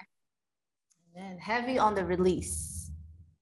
And 1.15 1.39
heavy 1.39 1.77
on 1.77 1.95
the 1.95 2.05
release. 2.05 2.91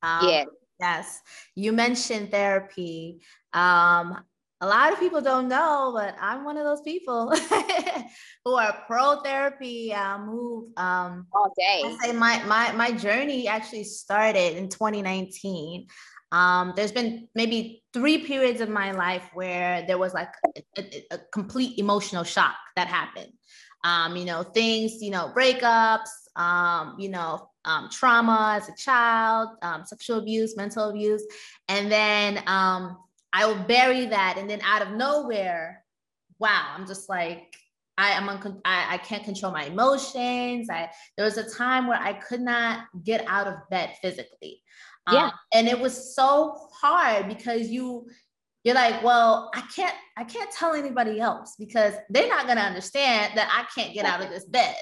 Um, 0.02 0.30
yeah. 0.30 0.46
Yes, 0.80 1.22
you 1.56 1.74
mentioned 1.74 2.32
therapy. 2.32 3.22
Um, 3.54 4.24
a 4.62 4.68
lot 4.68 4.92
of 4.92 5.00
people 5.00 5.22
don't 5.22 5.48
know, 5.48 5.92
but 5.96 6.16
I'm 6.20 6.44
one 6.44 6.58
of 6.58 6.66
those 6.66 6.82
people 6.82 7.34
who 8.46 8.56
are 8.56 8.84
pro 8.88 9.22
therapy. 9.22 9.94
Um, 9.94 10.26
who 10.26 10.70
um, 10.76 11.28
all 11.34 11.54
day. 11.58 11.82
I 11.86 11.98
say 12.02 12.12
my 12.14 12.44
my 12.44 12.72
my 12.74 12.92
journey 12.92 13.48
actually 13.48 13.86
started 13.86 14.58
in 14.58 14.70
2019. 14.70 15.88
Um, 16.32 16.74
there's 16.76 16.92
been 16.92 17.28
maybe 17.34 17.84
three 17.94 18.20
periods 18.20 18.62
of 18.62 18.70
my 18.70 18.92
life 18.92 19.30
where 19.34 19.84
there 19.88 19.98
was 19.98 20.14
like 20.14 20.30
a, 20.56 20.62
a, 20.78 21.04
a 21.12 21.18
complete 21.32 21.80
emotional 21.80 22.24
shock 22.24 22.56
that 22.76 22.88
happened. 22.88 23.32
Um, 23.84 24.16
you 24.16 24.26
know, 24.26 24.44
things, 24.44 25.02
you 25.02 25.10
know, 25.10 25.32
breakups, 25.36 26.10
um, 26.36 26.98
you 27.00 27.10
know, 27.10 27.49
um, 27.66 27.90
trauma 27.92 28.60
as 28.62 28.70
a 28.70 28.76
child, 28.76 29.50
um, 29.62 29.86
sexual 29.86 30.20
abuse, 30.20 30.56
mental 30.56 30.90
abuse. 30.90 31.26
And 31.68 31.92
then 31.92 32.38
um, 32.48 32.98
I 33.34 33.46
will 33.46 33.64
bury 33.64 34.06
that. 34.08 34.38
And 34.38 34.50
then 34.50 34.62
out 34.62 34.82
of 34.82 34.92
nowhere, 34.92 35.84
wow, 36.40 36.74
I'm 36.76 36.88
just 36.88 37.10
like, 37.10 37.56
I 37.98 38.12
am 38.12 38.30
un- 38.30 38.62
I, 38.64 38.94
I 38.94 38.98
can't 39.00 39.26
control 39.26 39.52
my 39.52 39.66
emotions. 39.66 40.70
I 40.70 40.90
there 41.18 41.26
was 41.26 41.38
a 41.38 41.50
time 41.50 41.86
where 41.86 42.00
I 42.00 42.14
could 42.14 42.40
not 42.40 42.86
get 43.04 43.26
out 43.28 43.46
of 43.46 43.56
bed 43.70 43.94
physically. 44.02 44.62
Yeah. 45.12 45.26
Um, 45.26 45.32
and 45.54 45.68
it 45.68 45.78
was 45.78 46.16
so 46.16 46.70
hard 46.82 47.28
because 47.28 47.68
you 47.68 48.08
you're 48.64 48.76
like, 48.76 49.04
well, 49.04 49.52
I 49.54 49.62
can't 49.76 49.96
I 50.16 50.24
can't 50.24 50.50
tell 50.50 50.76
anybody 50.76 51.20
else 51.20 51.56
because 51.60 51.94
they're 52.10 52.30
not 52.30 52.48
gonna 52.48 52.62
understand 52.62 53.34
that 53.36 53.50
I 53.52 53.68
can't 53.78 53.94
get 53.94 54.06
out 54.06 54.22
of 54.22 54.30
this 54.30 54.46
bed 54.46 54.76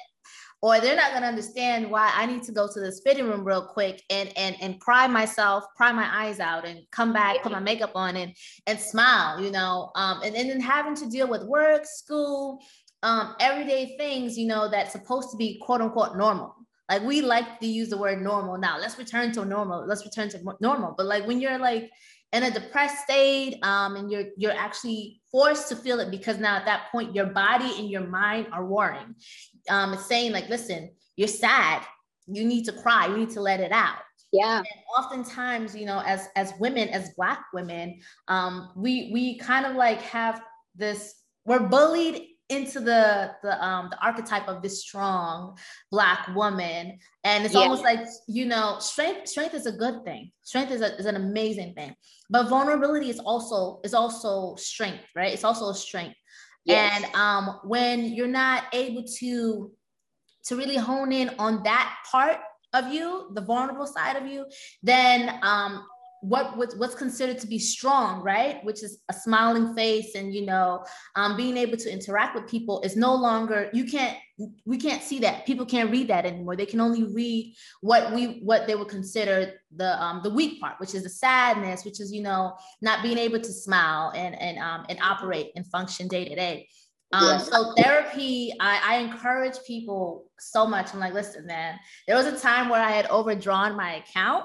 or 0.62 0.80
they're 0.80 0.96
not 0.96 1.12
going 1.12 1.22
to 1.22 1.28
understand 1.28 1.90
why 1.90 2.12
I 2.14 2.26
need 2.26 2.44
to 2.44 2.52
go 2.52 2.68
to 2.68 2.80
the 2.80 2.92
fitting 3.04 3.26
room 3.26 3.44
real 3.44 3.62
quick 3.62 4.02
and 4.10 4.32
and 4.38 4.56
and 4.62 4.80
cry 4.80 5.08
myself, 5.08 5.66
cry 5.76 5.92
my 5.92 6.26
eyes 6.26 6.40
out, 6.40 6.66
and 6.68 6.80
come 6.92 7.14
back, 7.14 7.44
put 7.44 7.52
my 7.52 7.60
makeup 7.60 7.92
on, 7.96 8.16
and 8.16 8.34
and 8.66 8.80
smile, 8.80 9.42
you 9.42 9.52
know. 9.52 9.92
Um, 9.96 10.22
and, 10.24 10.36
and 10.36 10.50
then 10.50 10.60
having 10.60 10.96
to 10.96 11.10
deal 11.10 11.28
with 11.28 11.44
work, 11.44 11.86
school, 11.86 12.60
um, 13.04 13.36
everyday 13.40 13.96
things, 13.98 14.38
you 14.38 14.48
know, 14.48 14.70
that's 14.70 14.92
supposed 14.92 15.32
to 15.32 15.38
be 15.38 15.60
quote 15.62 15.82
unquote 15.82 16.18
normal. 16.18 16.56
Like 16.90 17.04
we 17.04 17.22
like 17.22 17.60
to 17.60 17.68
use 17.68 17.90
the 17.90 17.98
word 17.98 18.22
normal 18.22 18.58
now. 18.58 18.80
Let's 18.80 18.98
return 18.98 19.32
to 19.34 19.46
normal. 19.46 19.86
Let's 19.86 20.06
return 20.06 20.30
to 20.30 20.56
normal. 20.62 20.94
But 20.98 21.06
like 21.06 21.28
when 21.28 21.40
you're 21.40 21.60
like 21.60 21.90
in 22.34 22.44
a 22.44 22.52
depressed 22.52 23.04
state, 23.04 23.60
um, 23.64 23.96
and 23.96 24.12
you're 24.12 24.26
you're 24.38 24.58
actually 24.58 25.22
forced 25.32 25.70
to 25.70 25.76
feel 25.76 26.00
it 26.00 26.12
because 26.12 26.40
now 26.40 26.56
at 26.56 26.66
that 26.66 26.92
point 26.92 27.16
your 27.16 27.26
body 27.26 27.72
and 27.78 27.90
your 27.90 28.08
mind 28.08 28.48
are 28.52 28.66
warring 28.66 29.16
um, 29.70 29.94
it's 29.94 30.06
saying 30.06 30.32
like, 30.32 30.50
listen, 30.50 30.92
you're 31.16 31.28
sad. 31.28 31.84
You 32.28 32.46
need 32.46 32.66
to 32.66 32.72
cry. 32.72 33.08
You 33.08 33.18
need 33.18 33.30
to 33.32 33.42
let 33.42 33.60
it 33.60 33.72
out. 33.72 34.00
Yeah. 34.34 34.58
And 34.58 34.68
oftentimes, 34.98 35.76
you 35.76 35.86
know, 35.86 36.02
as 36.06 36.28
as 36.36 36.54
women, 36.60 36.90
as 36.90 37.12
black 37.16 37.46
women, 37.54 38.00
um, 38.28 38.72
we 38.76 39.10
we 39.14 39.38
kind 39.38 39.66
of 39.66 39.76
like 39.76 40.02
have 40.02 40.42
this, 40.76 41.16
we're 41.46 41.60
bullied 41.60 42.28
into 42.50 42.80
the 42.80 43.32
the 43.44 43.64
um 43.64 43.90
the 43.90 44.00
archetype 44.04 44.48
of 44.48 44.62
this 44.62 44.82
strong 44.82 45.58
black 45.92 46.28
woman. 46.36 46.98
And 47.24 47.46
it's 47.46 47.54
yeah. 47.54 47.62
almost 47.62 47.84
like 47.84 48.00
you 48.28 48.46
know 48.46 48.78
strength 48.80 49.28
strength 49.28 49.54
is 49.54 49.66
a 49.66 49.72
good 49.72 50.04
thing. 50.06 50.32
Strength 50.44 50.72
is, 50.72 50.82
a, 50.82 50.96
is 50.98 51.06
an 51.06 51.16
amazing 51.16 51.74
thing. 51.74 51.96
But 52.30 52.50
vulnerability 52.50 53.10
is 53.10 53.20
also 53.20 53.82
is 53.84 53.94
also 53.94 54.56
strength 54.56 55.06
right? 55.16 55.34
It's 55.34 55.44
also 55.44 55.70
a 55.70 55.76
strength. 55.76 56.16
Yes. 56.66 57.04
and 57.04 57.16
um 57.16 57.60
when 57.64 58.06
you're 58.06 58.28
not 58.28 58.66
able 58.74 59.04
to 59.20 59.72
to 60.46 60.56
really 60.56 60.76
hone 60.76 61.14
in 61.14 61.32
on 61.40 61.64
that 61.64 61.96
part 62.12 62.40
of 62.74 62.92
you 62.92 63.30
the 63.34 63.42
vulnerable 63.42 63.88
side 63.88 64.18
of 64.18 64.28
you 64.28 64.46
then 64.84 65.40
um 65.44 65.86
what 66.28 66.58
what's 66.78 66.96
considered 66.96 67.40
to 67.40 67.48
be 67.48 67.58
strong 67.58 68.22
right? 68.22 68.64
Which 68.64 68.84
is 68.84 69.00
a 69.10 69.14
smiling 69.14 69.74
face 69.76 70.16
and 70.16 70.34
you 70.34 70.46
know 70.46 70.84
um, 71.16 71.38
being 71.38 71.58
able 71.58 71.78
to 71.78 71.92
interact 71.92 72.36
with 72.36 72.48
people 72.48 72.82
is 72.82 72.96
no 72.96 73.16
longer 73.16 73.70
you 73.74 73.86
can't 73.86 74.18
we 74.66 74.78
can't 74.78 75.02
see 75.02 75.20
that. 75.20 75.46
People 75.46 75.66
can't 75.66 75.90
read 75.90 76.10
that 76.10 76.26
anymore. 76.26 76.56
They 76.56 76.66
can 76.66 76.80
only 76.82 77.04
read 77.04 77.56
what 77.82 78.14
we 78.14 78.42
what 78.44 78.68
they 78.68 78.76
would 78.76 78.90
consider 78.90 79.54
the 79.76 80.02
um, 80.02 80.22
the 80.24 80.30
weak 80.30 80.60
part 80.60 80.80
which 80.80 80.94
is 80.94 81.04
the 81.04 81.10
sadness 81.10 81.86
which 81.86 82.00
is 82.00 82.12
you 82.12 82.22
know 82.22 82.56
not 82.82 83.04
being 83.04 83.18
able 83.18 83.40
to 83.40 83.54
smile 83.54 84.12
and 84.16 84.40
and 84.42 84.58
um, 84.60 84.86
and 84.90 85.00
operate 85.02 85.52
and 85.56 85.66
function 85.68 86.08
day 86.08 86.26
to 86.26 86.36
day. 86.36 86.68
Um, 87.14 87.40
so 87.40 87.74
therapy, 87.78 88.54
I, 88.60 88.82
I 88.84 88.98
encourage 88.98 89.56
people 89.66 90.26
so 90.40 90.68
much. 90.68 90.94
I'm 90.94 91.00
like, 91.00 91.14
listen, 91.14 91.46
man, 91.46 91.80
there 92.06 92.18
was 92.18 92.26
a 92.26 92.38
time 92.38 92.68
where 92.68 92.82
I 92.82 92.92
had 92.92 93.08
overdrawn 93.08 93.78
my 93.78 93.96
account 93.96 94.44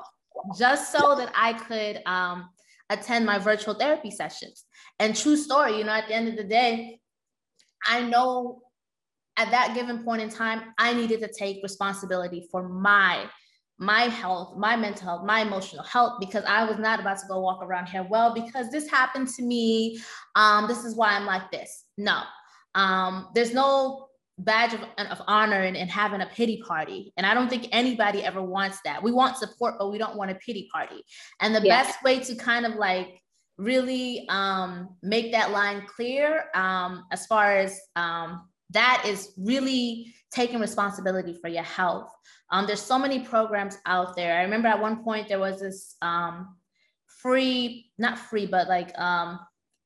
just 0.58 0.92
so 0.92 1.14
that 1.16 1.32
I 1.34 1.52
could 1.54 2.02
um, 2.06 2.48
attend 2.90 3.26
my 3.26 3.38
virtual 3.38 3.74
therapy 3.74 4.10
sessions. 4.10 4.64
And 4.98 5.16
true 5.16 5.36
story, 5.36 5.78
you 5.78 5.84
know, 5.84 5.92
at 5.92 6.08
the 6.08 6.14
end 6.14 6.28
of 6.28 6.36
the 6.36 6.44
day, 6.44 7.00
I 7.86 8.02
know 8.02 8.62
at 9.36 9.50
that 9.50 9.74
given 9.74 10.04
point 10.04 10.22
in 10.22 10.28
time, 10.28 10.62
I 10.78 10.92
needed 10.92 11.20
to 11.20 11.28
take 11.28 11.62
responsibility 11.62 12.48
for 12.50 12.68
my 12.68 13.26
my 13.78 14.02
health, 14.02 14.56
my 14.56 14.76
mental 14.76 15.08
health, 15.08 15.26
my 15.26 15.40
emotional 15.40 15.82
health, 15.82 16.20
because 16.20 16.44
I 16.44 16.64
was 16.64 16.78
not 16.78 17.00
about 17.00 17.18
to 17.18 17.26
go 17.26 17.40
walk 17.40 17.64
around 17.64 17.86
here. 17.86 18.06
Well, 18.08 18.32
because 18.32 18.70
this 18.70 18.88
happened 18.88 19.26
to 19.30 19.42
me, 19.42 19.98
um, 20.36 20.68
this 20.68 20.84
is 20.84 20.94
why 20.94 21.14
I'm 21.14 21.26
like 21.26 21.50
this. 21.50 21.84
No, 21.98 22.22
um, 22.76 23.30
there's 23.34 23.52
no 23.52 24.08
badge 24.44 24.74
of, 24.74 24.80
of 24.98 25.22
honor 25.26 25.62
and, 25.62 25.76
and 25.76 25.90
having 25.90 26.20
a 26.20 26.26
pity 26.26 26.62
party. 26.66 27.12
And 27.16 27.26
I 27.26 27.34
don't 27.34 27.48
think 27.48 27.68
anybody 27.72 28.24
ever 28.24 28.42
wants 28.42 28.78
that. 28.84 29.02
We 29.02 29.12
want 29.12 29.36
support, 29.36 29.74
but 29.78 29.90
we 29.90 29.98
don't 29.98 30.16
want 30.16 30.30
a 30.30 30.34
pity 30.36 30.68
party. 30.72 31.04
And 31.40 31.54
the 31.54 31.62
yeah. 31.62 31.82
best 31.82 32.02
way 32.02 32.20
to 32.20 32.34
kind 32.34 32.66
of 32.66 32.74
like 32.74 33.20
really 33.58 34.26
um, 34.28 34.96
make 35.02 35.32
that 35.32 35.50
line 35.50 35.86
clear 35.86 36.44
um, 36.54 37.04
as 37.12 37.26
far 37.26 37.56
as 37.56 37.78
um, 37.96 38.48
that 38.70 39.04
is 39.06 39.32
really 39.36 40.12
taking 40.32 40.60
responsibility 40.60 41.34
for 41.40 41.48
your 41.48 41.62
health. 41.62 42.10
Um, 42.50 42.66
there's 42.66 42.82
so 42.82 42.98
many 42.98 43.20
programs 43.20 43.78
out 43.86 44.16
there. 44.16 44.38
I 44.38 44.42
remember 44.42 44.68
at 44.68 44.80
one 44.80 45.02
point 45.04 45.28
there 45.28 45.38
was 45.38 45.60
this 45.60 45.96
um, 46.02 46.56
free, 47.06 47.90
not 47.98 48.18
free, 48.18 48.46
but 48.46 48.68
like 48.68 48.98
um, 48.98 49.38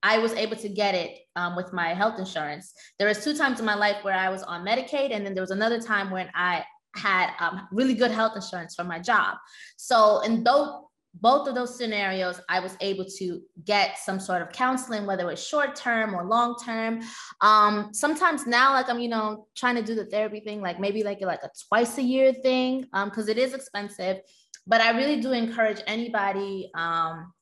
I 0.07 0.19
was 0.19 0.33
able 0.35 0.57
to 0.65 0.69
get 0.69 0.95
it 0.95 1.19
um, 1.35 1.57
with 1.57 1.73
my 1.73 1.89
health 2.01 2.17
insurance. 2.21 2.73
There 2.99 3.09
was 3.09 3.25
two 3.25 3.37
times 3.37 3.59
in 3.59 3.67
my 3.67 3.75
life 3.75 3.99
where 4.03 4.15
I 4.15 4.29
was 4.29 4.43
on 4.45 4.65
Medicaid, 4.65 5.11
and 5.13 5.27
then 5.27 5.35
there 5.35 5.43
was 5.43 5.51
another 5.51 5.81
time 5.81 6.13
when 6.13 6.29
I 6.33 6.65
had 6.95 7.31
um, 7.41 7.67
really 7.73 7.95
good 7.95 8.13
health 8.13 8.35
insurance 8.37 8.77
for 8.77 8.85
my 8.85 9.01
job. 9.01 9.37
So 9.77 10.21
in 10.21 10.45
both 10.45 10.85
both 11.19 11.49
of 11.49 11.55
those 11.55 11.79
scenarios, 11.79 12.41
I 12.49 12.61
was 12.61 12.77
able 12.83 13.07
to 13.19 13.41
get 13.65 13.97
some 13.99 14.21
sort 14.21 14.43
of 14.43 14.51
counseling, 14.51 15.07
whether 15.07 15.23
it 15.23 15.33
was 15.33 15.43
short 15.43 15.75
term 15.75 16.15
or 16.15 16.25
long 16.25 16.57
term. 16.63 17.01
Um, 17.41 17.89
sometimes 17.93 18.47
now, 18.47 18.75
like 18.75 18.91
I'm, 18.91 19.01
you 19.01 19.09
know, 19.09 19.47
trying 19.57 19.77
to 19.77 19.83
do 19.83 19.95
the 19.95 20.05
therapy 20.05 20.41
thing, 20.41 20.61
like 20.61 20.79
maybe 20.79 21.03
like 21.03 21.21
like 21.23 21.43
a 21.43 21.51
twice 21.69 21.97
a 21.99 22.03
year 22.03 22.33
thing, 22.33 22.83
because 23.07 23.25
um, 23.25 23.31
it 23.31 23.39
is 23.39 23.55
expensive. 23.55 24.19
But 24.67 24.81
I 24.83 24.91
really 24.91 25.21
do 25.21 25.33
encourage 25.33 25.81
anybody 25.87 26.71
um, 26.75 27.33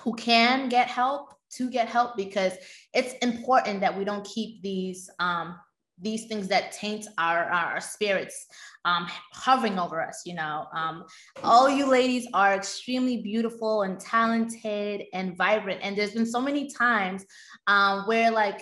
who 0.00 0.14
can 0.14 0.68
get 0.68 0.88
help 0.88 1.33
to 1.56 1.70
get 1.70 1.88
help 1.88 2.16
because 2.16 2.52
it's 2.92 3.14
important 3.22 3.80
that 3.80 3.96
we 3.96 4.04
don't 4.04 4.26
keep 4.26 4.62
these 4.62 5.10
um, 5.18 5.56
these 6.00 6.26
things 6.26 6.48
that 6.48 6.72
taint 6.72 7.06
our, 7.18 7.44
our 7.44 7.80
spirits 7.80 8.46
um, 8.84 9.06
hovering 9.32 9.78
over 9.78 10.02
us 10.02 10.22
you 10.26 10.34
know? 10.34 10.66
Um, 10.74 11.04
all 11.44 11.70
you 11.70 11.86
ladies 11.86 12.26
are 12.34 12.54
extremely 12.54 13.22
beautiful 13.22 13.82
and 13.82 14.00
talented 14.00 15.04
and 15.12 15.36
vibrant. 15.36 15.80
And 15.82 15.96
there's 15.96 16.12
been 16.12 16.26
so 16.26 16.40
many 16.40 16.68
times 16.68 17.24
um, 17.68 18.06
where 18.06 18.30
like 18.30 18.60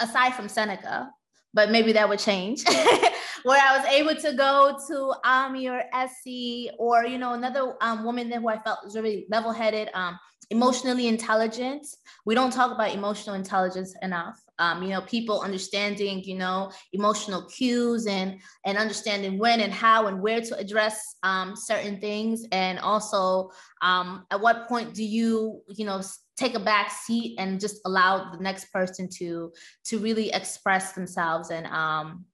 aside 0.00 0.34
from 0.34 0.48
seneca 0.48 1.10
but 1.54 1.70
maybe 1.70 1.92
that 1.92 2.08
would 2.08 2.18
change 2.18 2.64
where 3.44 3.60
I 3.62 3.76
was 3.76 3.86
able 3.86 4.20
to 4.20 4.36
go 4.36 4.76
to 4.88 5.14
Ami 5.24 5.68
or 5.68 5.82
Essie 5.92 6.70
or 6.78 7.06
you 7.06 7.18
know 7.18 7.34
another 7.34 7.74
um, 7.80 8.04
woman 8.04 8.30
who 8.30 8.48
I 8.48 8.58
felt 8.60 8.80
was 8.84 8.96
really 8.96 9.26
level-headed, 9.30 9.90
um, 9.94 10.18
emotionally 10.54 11.08
intelligent. 11.08 11.84
We 12.24 12.34
don't 12.36 12.52
talk 12.52 12.70
about 12.72 12.94
emotional 12.94 13.34
intelligence 13.34 13.94
enough. 14.02 14.40
Um, 14.60 14.84
you 14.84 14.90
know, 14.90 15.00
people 15.00 15.40
understanding, 15.40 16.22
you 16.22 16.36
know, 16.36 16.70
emotional 16.92 17.42
cues 17.46 18.06
and 18.06 18.40
and 18.64 18.78
understanding 18.78 19.36
when 19.36 19.60
and 19.60 19.72
how 19.72 20.06
and 20.06 20.22
where 20.22 20.40
to 20.40 20.56
address 20.56 21.16
um, 21.24 21.56
certain 21.56 22.00
things, 22.00 22.46
and 22.52 22.78
also 22.78 23.50
um, 23.82 24.26
at 24.30 24.40
what 24.40 24.68
point 24.68 24.94
do 24.94 25.02
you, 25.02 25.60
you 25.68 25.84
know, 25.84 26.00
take 26.36 26.54
a 26.54 26.60
back 26.60 26.92
seat 26.92 27.34
and 27.38 27.60
just 27.60 27.80
allow 27.84 28.30
the 28.30 28.42
next 28.42 28.72
person 28.72 29.08
to 29.18 29.52
to 29.86 29.98
really 29.98 30.30
express 30.30 30.92
themselves 30.92 31.50
and 31.50 31.66
um, 31.66 32.24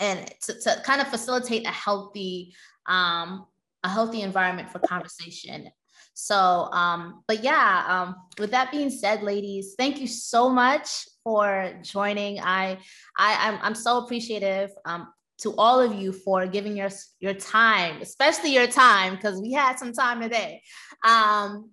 and 0.00 0.28
to, 0.42 0.60
to 0.60 0.82
kind 0.84 1.00
of 1.00 1.06
facilitate 1.06 1.66
a 1.66 1.70
healthy 1.70 2.52
um, 2.86 3.46
a 3.84 3.88
healthy 3.88 4.22
environment 4.22 4.68
for 4.70 4.80
conversation 4.80 5.70
so 6.14 6.68
um, 6.72 7.22
but 7.28 7.42
yeah 7.42 7.84
um, 7.88 8.16
with 8.38 8.50
that 8.50 8.70
being 8.70 8.90
said 8.90 9.22
ladies 9.22 9.74
thank 9.78 10.00
you 10.00 10.06
so 10.06 10.48
much 10.48 11.06
for 11.22 11.74
joining 11.82 12.40
i 12.40 12.78
i 13.18 13.48
i'm, 13.48 13.58
I'm 13.62 13.74
so 13.74 14.04
appreciative 14.04 14.70
um, 14.84 15.12
to 15.38 15.54
all 15.56 15.80
of 15.80 15.94
you 15.94 16.12
for 16.12 16.46
giving 16.46 16.76
your 16.76 16.90
your 17.20 17.34
time 17.34 18.00
especially 18.00 18.54
your 18.54 18.66
time 18.66 19.16
because 19.16 19.40
we 19.40 19.52
had 19.52 19.78
some 19.78 19.92
time 19.92 20.20
today 20.20 20.62
um, 21.04 21.70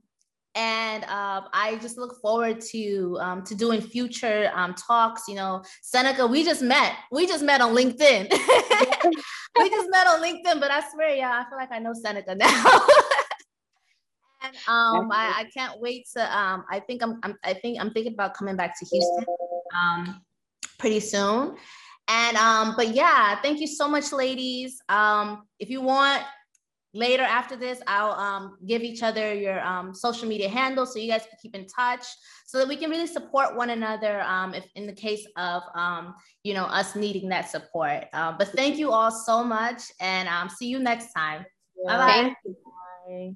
and 0.55 1.03
uh, 1.05 1.41
I 1.53 1.77
just 1.81 1.97
look 1.97 2.19
forward 2.21 2.59
to 2.71 3.17
um, 3.21 3.43
to 3.45 3.55
doing 3.55 3.79
future 3.79 4.51
um, 4.53 4.73
talks. 4.75 5.27
You 5.27 5.35
know, 5.35 5.63
Seneca, 5.81 6.27
we 6.27 6.43
just 6.43 6.61
met. 6.61 6.93
We 7.11 7.25
just 7.25 7.43
met 7.43 7.61
on 7.61 7.73
LinkedIn. 7.73 8.29
we 9.59 9.69
just 9.69 9.89
met 9.89 10.07
on 10.07 10.21
LinkedIn, 10.21 10.59
but 10.59 10.71
I 10.71 10.83
swear, 10.93 11.15
yeah, 11.15 11.41
I 11.45 11.49
feel 11.49 11.57
like 11.57 11.71
I 11.71 11.79
know 11.79 11.93
Seneca 11.93 12.35
now. 12.35 12.47
and 14.41 14.55
um, 14.67 15.11
I, 15.11 15.33
I, 15.37 15.49
can't 15.53 15.79
wait 15.79 16.07
to. 16.15 16.37
Um, 16.37 16.65
I 16.69 16.79
think 16.79 17.03
I'm, 17.03 17.19
I'm. 17.23 17.37
I 17.43 17.53
think 17.53 17.79
I'm 17.79 17.91
thinking 17.91 18.13
about 18.13 18.33
coming 18.33 18.55
back 18.55 18.77
to 18.79 18.85
Houston 18.85 19.25
um, 19.75 20.21
pretty 20.77 20.99
soon. 20.99 21.55
And 22.07 22.37
um, 22.37 22.73
but 22.75 22.89
yeah, 22.89 23.39
thank 23.41 23.59
you 23.59 23.67
so 23.67 23.87
much, 23.87 24.11
ladies. 24.11 24.81
Um, 24.89 25.43
if 25.59 25.69
you 25.69 25.81
want 25.81 26.23
later 26.93 27.23
after 27.23 27.55
this, 27.55 27.81
I'll 27.87 28.11
um, 28.11 28.57
give 28.65 28.81
each 28.81 29.03
other 29.03 29.33
your 29.33 29.61
um, 29.61 29.93
social 29.93 30.27
media 30.27 30.49
handles 30.49 30.93
so 30.93 30.99
you 30.99 31.09
guys 31.09 31.21
can 31.21 31.37
keep 31.41 31.55
in 31.55 31.65
touch 31.67 32.05
so 32.45 32.57
that 32.57 32.67
we 32.67 32.75
can 32.75 32.89
really 32.89 33.07
support 33.07 33.55
one 33.55 33.69
another 33.69 34.21
um, 34.21 34.53
if 34.53 34.65
in 34.75 34.87
the 34.87 34.93
case 34.93 35.25
of, 35.37 35.63
um, 35.73 36.15
you 36.43 36.53
know, 36.53 36.65
us 36.65 36.95
needing 36.95 37.29
that 37.29 37.49
support. 37.49 38.05
Uh, 38.13 38.33
but 38.37 38.49
thank 38.49 38.77
you 38.77 38.91
all 38.91 39.11
so 39.11 39.43
much 39.43 39.83
and 40.01 40.27
um, 40.27 40.49
see 40.49 40.67
you 40.67 40.79
next 40.79 41.13
time. 41.13 41.45
Yeah. 41.85 41.97
Bye-bye. 41.97 43.35